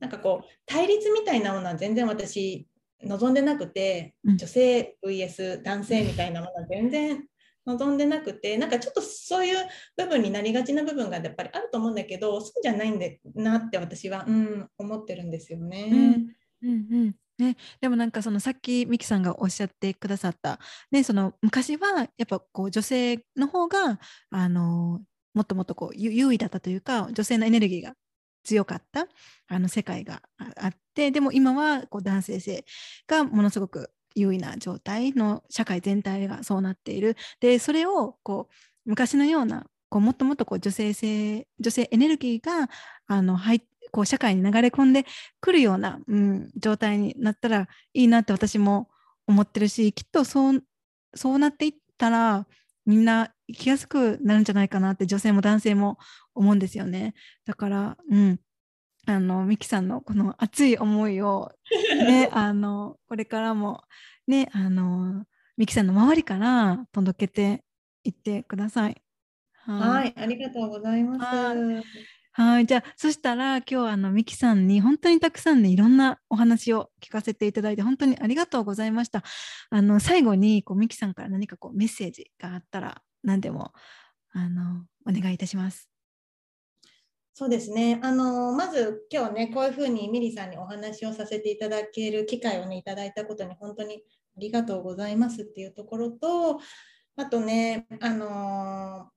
[0.00, 2.66] なんかこう対立みたいなものは全然私
[3.02, 7.24] 望んでなくて、女性 VS 男性みたいなものは全然
[7.66, 9.56] 望んでなくてなんかちょっとそういう
[9.96, 15.88] 部分になりがちな部分がやっぱりあると思うんだけどそうじゃないんだなって私は、うん、思ってるんですよね。
[16.62, 20.60] うん、うんうんね、でもなんかそのさっきミキさんがおっしゃってくださった、
[20.92, 23.98] ね、その昔はやっぱこう女性の方が
[24.30, 25.00] あの
[25.34, 27.94] もっともっとこう優位だったというか女性のエネルギーが
[28.44, 29.08] 強かった
[29.48, 30.22] あの世界が
[30.56, 32.64] あってでも今はこう男性性
[33.08, 38.54] がものすごく優位な状態の社会全体がそうなっているでそれをこう
[38.84, 42.68] 昔のようなこうもっともっとこう女性性女性エネルギーが
[43.06, 45.06] あの入こう社会に流れ込んで
[45.40, 48.88] くるような、うん、状態になったらいいなって私も
[49.26, 50.62] 思ってるしきっとそう
[51.14, 52.46] そうなっていったら
[52.86, 55.98] みんな生きやすくなるんじゃないかなって女性も男性も
[56.34, 57.14] 思うんですよね。
[57.46, 58.40] だから、うん、
[59.06, 61.52] あのミキさんのこの熱い思いを、
[61.98, 63.82] ね、 あのこれからも、
[64.26, 65.24] ね、あの
[65.56, 67.64] ミキさんの周りから届けて
[68.02, 69.00] いってください。
[69.66, 71.84] はい、ありがとうございます。
[72.36, 79.22] はい、じゃあそしたら今日あのミキさんに本当にたくさんねいろんなお話を聞かせていただいて本当にありがとうございました。
[79.70, 83.72] あの最後にこうミキさんから何かこうメッセージがあったら何でも
[84.32, 85.93] あのお願いいたします。
[87.36, 87.98] そうですね。
[88.00, 94.04] あのまず今日ねこういうふうにミリさんにお話をさせていただける機会をねいただいたことに本当に
[94.36, 96.60] ありがとうございますっていうところと
[97.16, 99.08] あとねあの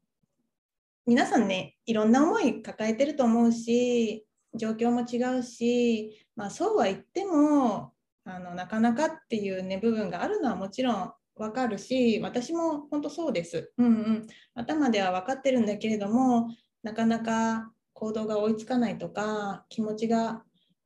[1.06, 4.26] 皆さんねいろんな思い抱えてると思うし
[4.56, 7.94] 状況も違うし、まあ、そうは言っても
[8.26, 13.72] あのなかなかっていうね部分があるのはもちろんわかるし私も本当そうです。
[13.78, 16.50] うんうん、頭では分かってるんだけれども
[16.82, 20.44] なかなか行動が追いつかないとか気持ちが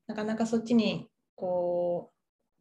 [0.07, 2.11] なかなかそっちにこ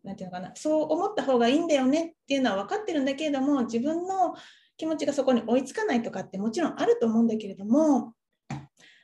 [0.03, 4.35] う何て言うのかなそう思った方がいいんだよねっていうのは分かってるんだけれども自分の
[4.77, 8.15] 気持ちがそこに追いつかないとかってもちろんあると思うんだけれども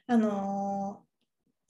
[0.08, 1.04] あの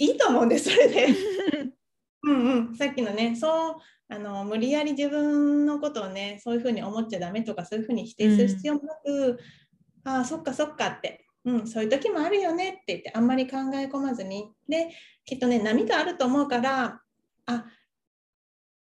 [0.01, 1.09] ー、いいと思うんですそれで。
[2.25, 3.77] うんうん、さっきのねそう
[4.09, 9.39] あの無理やり自分のことをねそういうふうに思っちゃダメとかそういうふうに否定する必要もなく、
[10.05, 14.51] うん、ああそっかそっかってうん、そういう時もあるよねって言ってあんまり考え込まずに。
[14.69, 14.91] で
[15.25, 17.01] きっとね波があると思うから
[17.47, 17.65] あ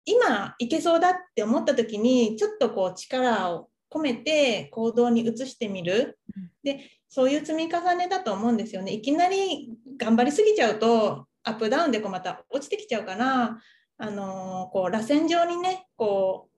[0.04, 6.20] 今いけそうだって思った時にちょっとこう力を込めて行動に移してみる。
[6.64, 8.92] でそういう積み重ねだと思うんですよね。
[8.92, 13.60] いきなり頑張りすぎちゃうとアップダウンでこうまた落ちてきちゃうから
[13.98, 16.56] あのー、こう螺旋状にねこう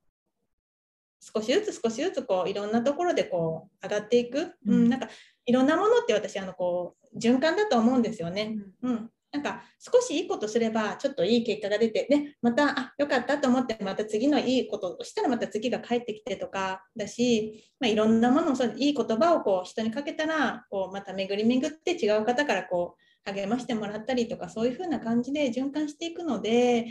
[1.20, 5.10] 少しずつ少しずつこういろんなところでこう上がっていく、うん、なんか
[5.48, 8.58] いろんなものって私あのこう循環だと思うんですよね。
[8.84, 26.88] うん、なんか少しいいことすればちょっといい結果が出て、ね、またあよかったと思ってまた次のいいことをしたらまた次が返ってきてとかだし、まあ、いろんなものをそういい言葉をこう人にかけたらこうまた巡り巡って違う方からこう励ましてもらったりとかそういう風な感じで循環していくので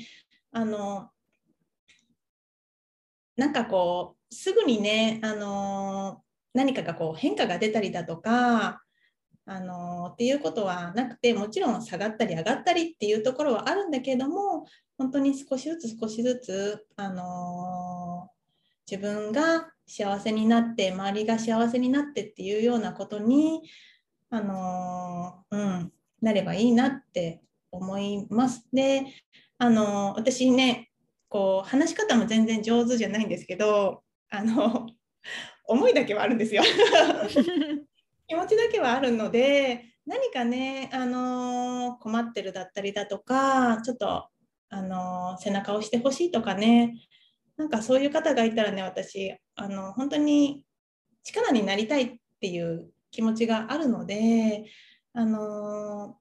[0.51, 1.11] あの
[3.37, 6.23] なんかこうすぐにね、あの
[6.57, 8.83] 何かがこう変化が出たりだとか、
[9.45, 14.67] あのっていうことはなくてもちろん下がったり上がったりっていうところはあるんだけども
[14.99, 18.31] 本当に少しずつ少しずつ、あの
[18.91, 23.63] 自分が幸せになって周りが幸せになってっていうようなことに、
[24.31, 25.93] あのうん、
[26.23, 28.67] なればいいなって思います。
[28.73, 29.05] で、
[29.59, 30.91] あの私ね
[31.29, 34.87] こう話し方も全然上手じゃないんですけどあの
[35.67, 36.63] 思いだけはあるんですよ。
[38.29, 44.29] 気持ちだけはあるので何かね、あの困ってるだったりだとかちょっと、
[44.69, 46.97] あの背中を押してほしいとかね
[47.57, 50.65] なんかそういう方がいたらね私あの本当に
[51.23, 54.67] 力になりたいっていう気持ちがあるので、
[55.13, 56.19] あの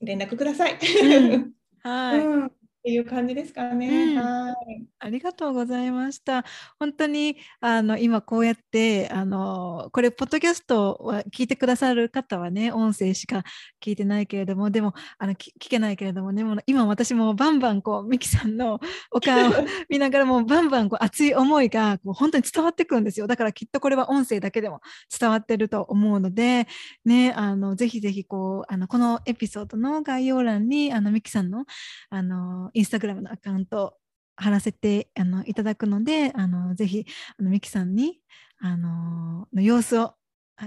[0.00, 0.78] 連絡ください。
[1.82, 4.14] はい、うんっていう感じですかね。
[4.14, 4.86] うんはい。
[5.00, 6.46] ありがとうございました。
[6.78, 13.44] 本当にあの今こうやってあのこれポッドキャストは聞いてくださる方はね音声しか
[13.84, 18.80] 聞いてないけれどもでもあの聞聞けないけれどもねもう今私もバンバンこうミキさんの
[19.10, 19.52] お顔を
[19.90, 24.80] 見ながらもうバンバンこう熱い思いがこう本当に伝わってくるんですよだからきっとこれは音声だけでも
[25.18, 26.66] 伝わってると思うので
[27.04, 31.66] ねあのぜひぜひこうあのこのエピソードの概要欄にあのミキさんの
[32.08, 33.96] あのインスタグラムのアカウント
[34.36, 37.06] 貼らせてあのいただくので、あのぜひ
[37.38, 38.20] あのミキさんに
[38.60, 40.14] あのの様子を、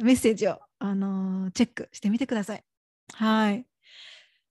[0.01, 2.63] メッセージをあのチェックしてみてください。
[3.13, 3.65] はい。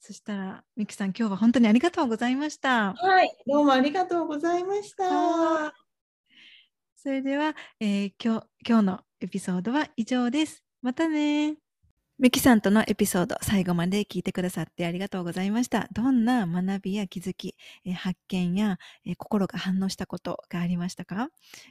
[0.00, 2.92] そしたら、ミキさん、今日は本当にありがとうございました。
[2.94, 5.04] はい、どうもありがとうございました。
[5.04, 5.72] は
[6.96, 10.64] それでは、えー今日今日のエピソードは以上です。
[10.82, 11.61] またね。
[12.22, 15.88] ミキさんとのエピソード、最後まで聞いてくださってありがとうございました。
[15.92, 21.30] どんな学びや気づき、え発見や、え心が反応したことがありましたか？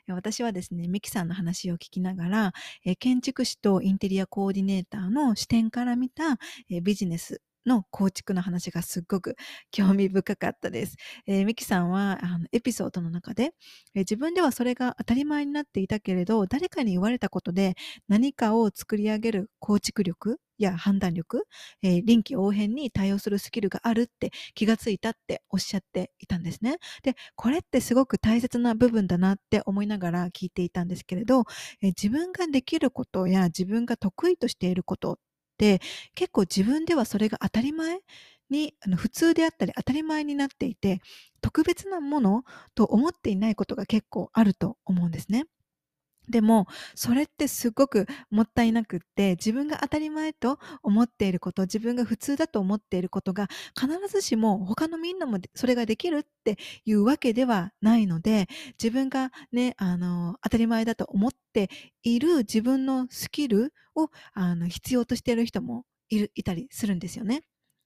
[0.10, 2.54] 私はですね、ミキさんの話を聞きながら、
[2.84, 6.38] え建築士とインテリアコーディネーターの視点から見た、
[6.70, 9.36] えビジネスの構築の話がすっごく
[9.72, 10.96] 興味深かったです。
[11.28, 13.54] えーミキさんはあのエピソードの中で、
[13.96, 17.76] えー自分ではそれが当たり前になっていたけれど、誰かに言われたことで
[18.08, 21.46] 何かを作り上げる構築力や判断力、
[21.84, 26.78] えー臨機応変に対応するスキルがあるって気がついたっておっしゃっていたんですね。
[27.04, 31.44] で、これってすごく大切な部分だなって思いながら聞いていたんですけれど、
[31.82, 35.20] えー自分ができることや自分が得意としていること
[35.62, 35.80] って
[36.16, 38.00] 結構自分ではそれが当たり前
[38.50, 41.02] にあの普通であったり当たり前になっていて
[41.42, 42.44] 特別なもの
[42.74, 45.46] と思っていないことが結構あると思うんですね。
[46.32, 53.48] でもそれってすごくもったいなくって自分が当たり前と思っていること自分が普通だと思っていることが
[53.80, 58.48] 必ずしも他のみんなもそれができるっていうわけではないので
[58.82, 61.70] 自分がねあの当たり前だと思って
[62.04, 67.42] いる自分のスキルをあの必要としている人もいるいたりするんですよね。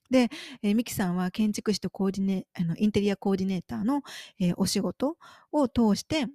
[0.09, 0.29] で、
[0.61, 4.03] えーミキさんは建築士とコーディネあのインテリアコーディネーターの、
[4.39, 5.17] えーお仕事
[5.51, 6.27] を通して、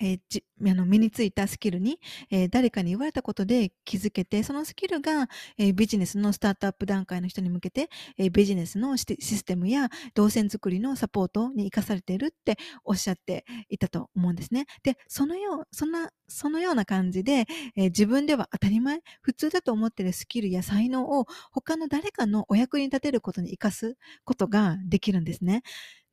[0.00, 1.98] えーじあの身についたスキルに、
[2.30, 5.28] えー誰かに言われたことで気づけてそのスキルが、
[5.58, 7.88] えービジネスのスタートアップ段階の人に向けて、
[8.18, 14.66] えービジネスのシステムや動線作りのサポートに生かされているっておっしゃっていたと思うんですね。
[14.82, 17.46] でそのようそんなそのような感じで、
[17.76, 25.62] えー自分では当たり前普通だと思っているスキルや才能を他の誰かのお役に立てることに生かすことができるんですね。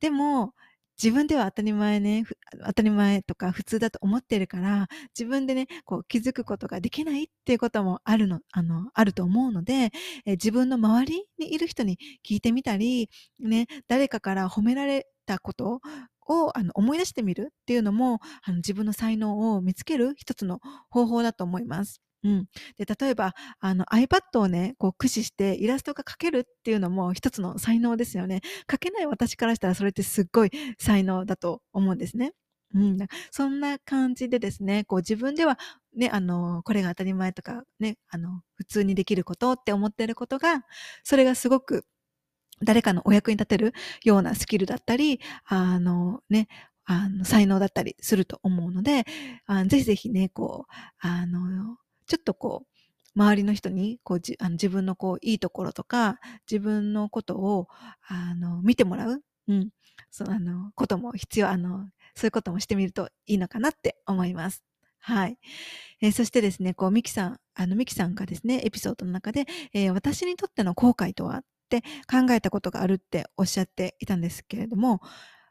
[0.00, 0.54] でも
[1.02, 2.24] 自分では当たり前ね、
[2.66, 9.90] 当たり前とか普通だと思ってるから、自分でね、こう気づくことができないっていうこともあるの、あの、あると思うので、
[10.26, 11.98] え自分の周りにいる人に
[12.28, 13.08] 聞いてみたり、
[13.38, 15.80] ね、誰かから褒められたこと
[16.26, 20.60] をあの思い出してみるっていうのも、あの自分の才能を見つける一つの
[20.90, 22.00] 方法だと思います。
[22.22, 22.46] うん。
[22.76, 28.40] で、例えば、あの iPad をね、こう駆使してイラストが描けるっていうのも一つの才能ですよね。
[28.68, 32.32] 描けない私からしたらそれってすっごい才能だと思うんですね。
[32.74, 32.98] うん、
[33.32, 35.58] そんな感じでですね、こう自分では
[35.96, 40.64] ね、あの、これが当たり前とかね、あの、普通にできることって思っていることが、
[41.02, 41.84] それがすごく
[42.62, 43.72] 誰かのお役に立てる
[44.04, 46.48] ようなスキルだったり、あのね、
[46.84, 49.04] あの才能だったりすると思うので、
[49.46, 51.78] あぜひぜひね、こう、あの、
[52.10, 52.66] ちょっとこう、
[53.14, 56.18] 周りの人にこうじあの自分のこういいところとか
[56.50, 57.68] 自分のことを
[58.08, 59.70] あの見てもらう、うん、
[60.10, 64.62] そのあのことも必要あのそういうこともしてみるといいのかなって思います。
[65.00, 65.38] はい。
[66.02, 75.00] えーそしてですね、こう、ミキさん、あの、ミキさんがですね、エピソードの中で、えー私にとっての後悔とはって考えたことがあるっておっしゃっていたんですけれども、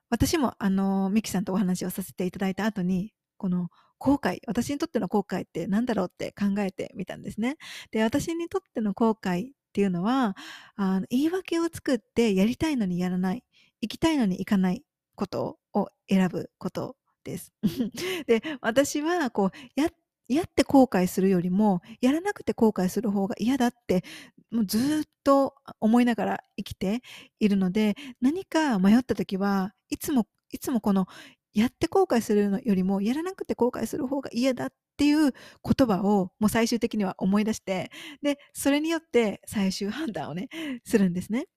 [0.10, 3.70] 私も、あの、ミキさんとお話をさせていただいた後に、この
[4.00, 7.58] 後悔、私にとっての後悔って何だろうって考えてみたんですね。
[7.92, 10.36] で、私にとっての後悔っていうのは、
[10.76, 13.44] あの言い訳を作ってやりたいのにやらない、
[13.82, 14.84] 行きたいのに行かない
[15.16, 17.54] ことを選ぶことです。
[18.26, 19.90] で、私はこう、や、
[20.28, 24.04] やって後悔するよりも、やらなくて後悔する方が嫌だって、
[24.52, 27.02] もうずっと思いながら生きて
[27.40, 31.08] いるので、何か迷った時はいつも、いつもこの、
[31.54, 40.50] やって後悔するのよりも、やらなくて後悔する方が嫌だっていう言葉をもう最終的には思い出して、で、それによって最終判断をね、
[40.86, 41.48] するんですね。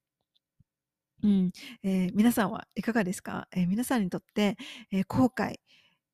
[1.22, 1.52] うん。
[1.82, 4.56] えー皆さんはいかがですか、えー皆さんにとって、
[4.90, 5.54] えー後悔っ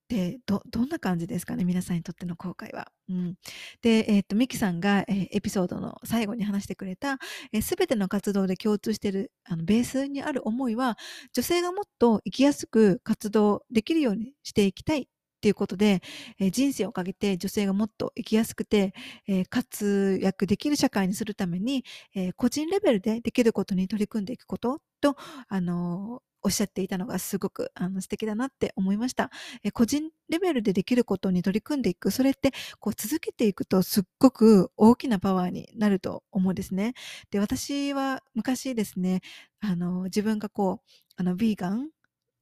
[0.08, 1.64] てど、どんな感じですかね？
[1.64, 2.88] 皆さんにとっての後悔は。
[3.08, 3.34] うん、
[3.82, 7.18] で、えー、と、ミキさんが、えー、エピソードの最後に話してくれた、
[7.62, 10.98] す、え、べ、ての活動で共通しているあのベースにある思いは、
[11.32, 15.08] 女性がもっと生きやすく活動できるようにしていきたい
[15.38, 16.02] っていうことで、
[16.40, 18.92] えー、人生をかけて女性がもっと生きやすくて、
[19.28, 25.16] えー、活躍できる社会にするために、えー、個人レベルでできることに取り組んでいくことと、
[25.48, 29.30] あのおっしゃっていたのがすごくあの素敵だなって思いました。
[29.64, 32.10] え個人レベルでできることに取り組んでいく。
[32.10, 36.94] それってこう続けていくとすっごく大きなパワーになると思うんですね。
[37.30, 39.20] で、私は昔ですね、
[39.60, 41.88] あの自分がこう、あの、ビーガン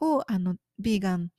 [0.00, 1.30] を、あの、ビーガン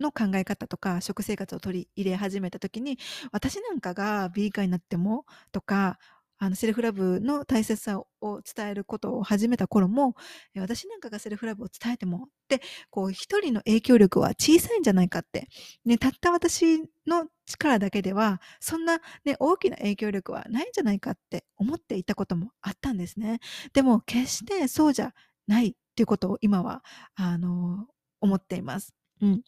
[0.00, 2.98] の考え方とか食生活を取り入れ始めた時に
[3.32, 5.98] 私なんかがビーガンになってもとか
[6.42, 10.16] あのセルフラブの大切さを伝えることを始めた頃も
[10.56, 12.60] 私なんかがセルフラブを伝えてもって
[12.90, 15.46] こう一人の影響力は小さいんじゃないかって、
[15.84, 23.38] ね、たった私の力だけではそんな、ね、大きな影響力はないんじゃないかって思っていたこともあったんですね。
[23.72, 25.14] でも決してそうじゃ
[25.46, 26.82] ないっていうことを今は
[27.14, 27.86] あの
[28.20, 28.92] 思っています。
[29.20, 29.42] うん。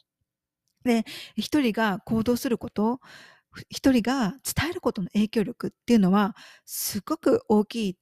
[0.85, 1.05] で、
[1.35, 3.01] 一人が行動すること、
[3.71, 7.97] 一人が伝えることの影響力っていうのはすごく大きいっ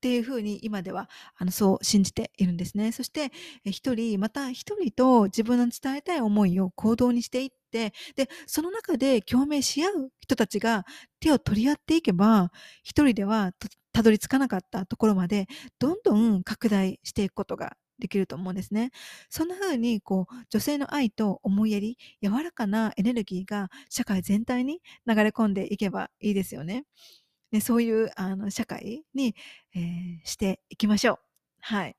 [0.00, 2.92] ていうふうに今ではあのそう信じているんですね。
[2.92, 3.32] そして
[3.64, 10.84] 一人また一人と自分の伝えたい思いを行動にしていってでその中で共鳴し合う人たちが
[11.20, 12.52] 手を取り合っていけば
[12.82, 13.52] 一人では
[13.92, 15.46] たどり着かなかったところまで
[15.78, 18.90] どんどん拡大していくことができると思うんですね。
[19.30, 26.84] そんな風にこう女性の愛と思いやり柔らかなエネルギーが社会全体に流れ込んでいけばいいですよね。
[27.52, 29.34] ねそういうあの社会に、
[29.74, 31.25] えー、していきましょう。
[31.68, 31.96] はい。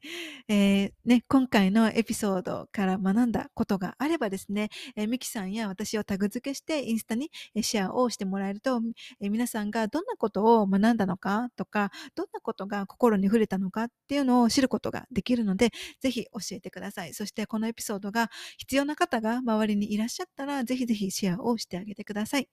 [0.48, 7.30] えー、ね、今回のエピソードから学んだことがあればですね、えー、ミキさんや私をタグ付けしてインスタに
[7.61, 8.80] シェアをしてもらえると、
[9.19, 17.14] えー、皆さんがどんなことを学んだのかとか、どんなことが心に触れたのかっていうのを知ることができるので、ぜひ教えてください。
[17.14, 22.48] そしてこのエピソードが必要な方が周りにいらっしゃったら、ぜひぜひシェアをしてあげてください。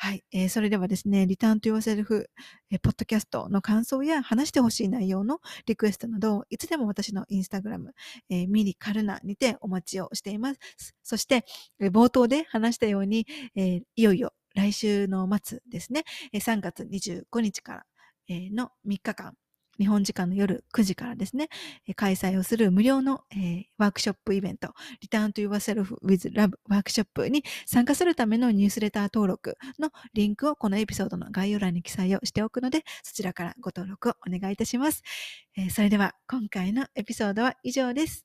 [0.00, 2.26] はい、えー、それではですね、リターンと Yourself、
[2.70, 7.94] えー、ポッドキャストの感想や話してほしい内容のリクエストなど、いつでも私のインスタグラム、
[8.30, 10.94] えー、ミリカルナにてお待ちをしています。
[11.02, 11.44] そして、
[11.80, 13.26] えー、冒頭で話したように、
[13.56, 17.86] えー、いよいよ来週の末ですね、3月25日から、
[18.28, 19.34] えー、の3日間、
[19.78, 21.48] 日本時間の夜9時からですね、
[21.96, 35.02] 開催をする無料の、えー、ワークショップイベント、Return to Yourself with Love ワークショップに参加するためのニュースレター登録のリンクをこのエピソードの概要欄に記載をしておくので、そちらからご登録をお願いいたします。
[35.56, 38.24] えー、それでは今回のエピソードは以上です。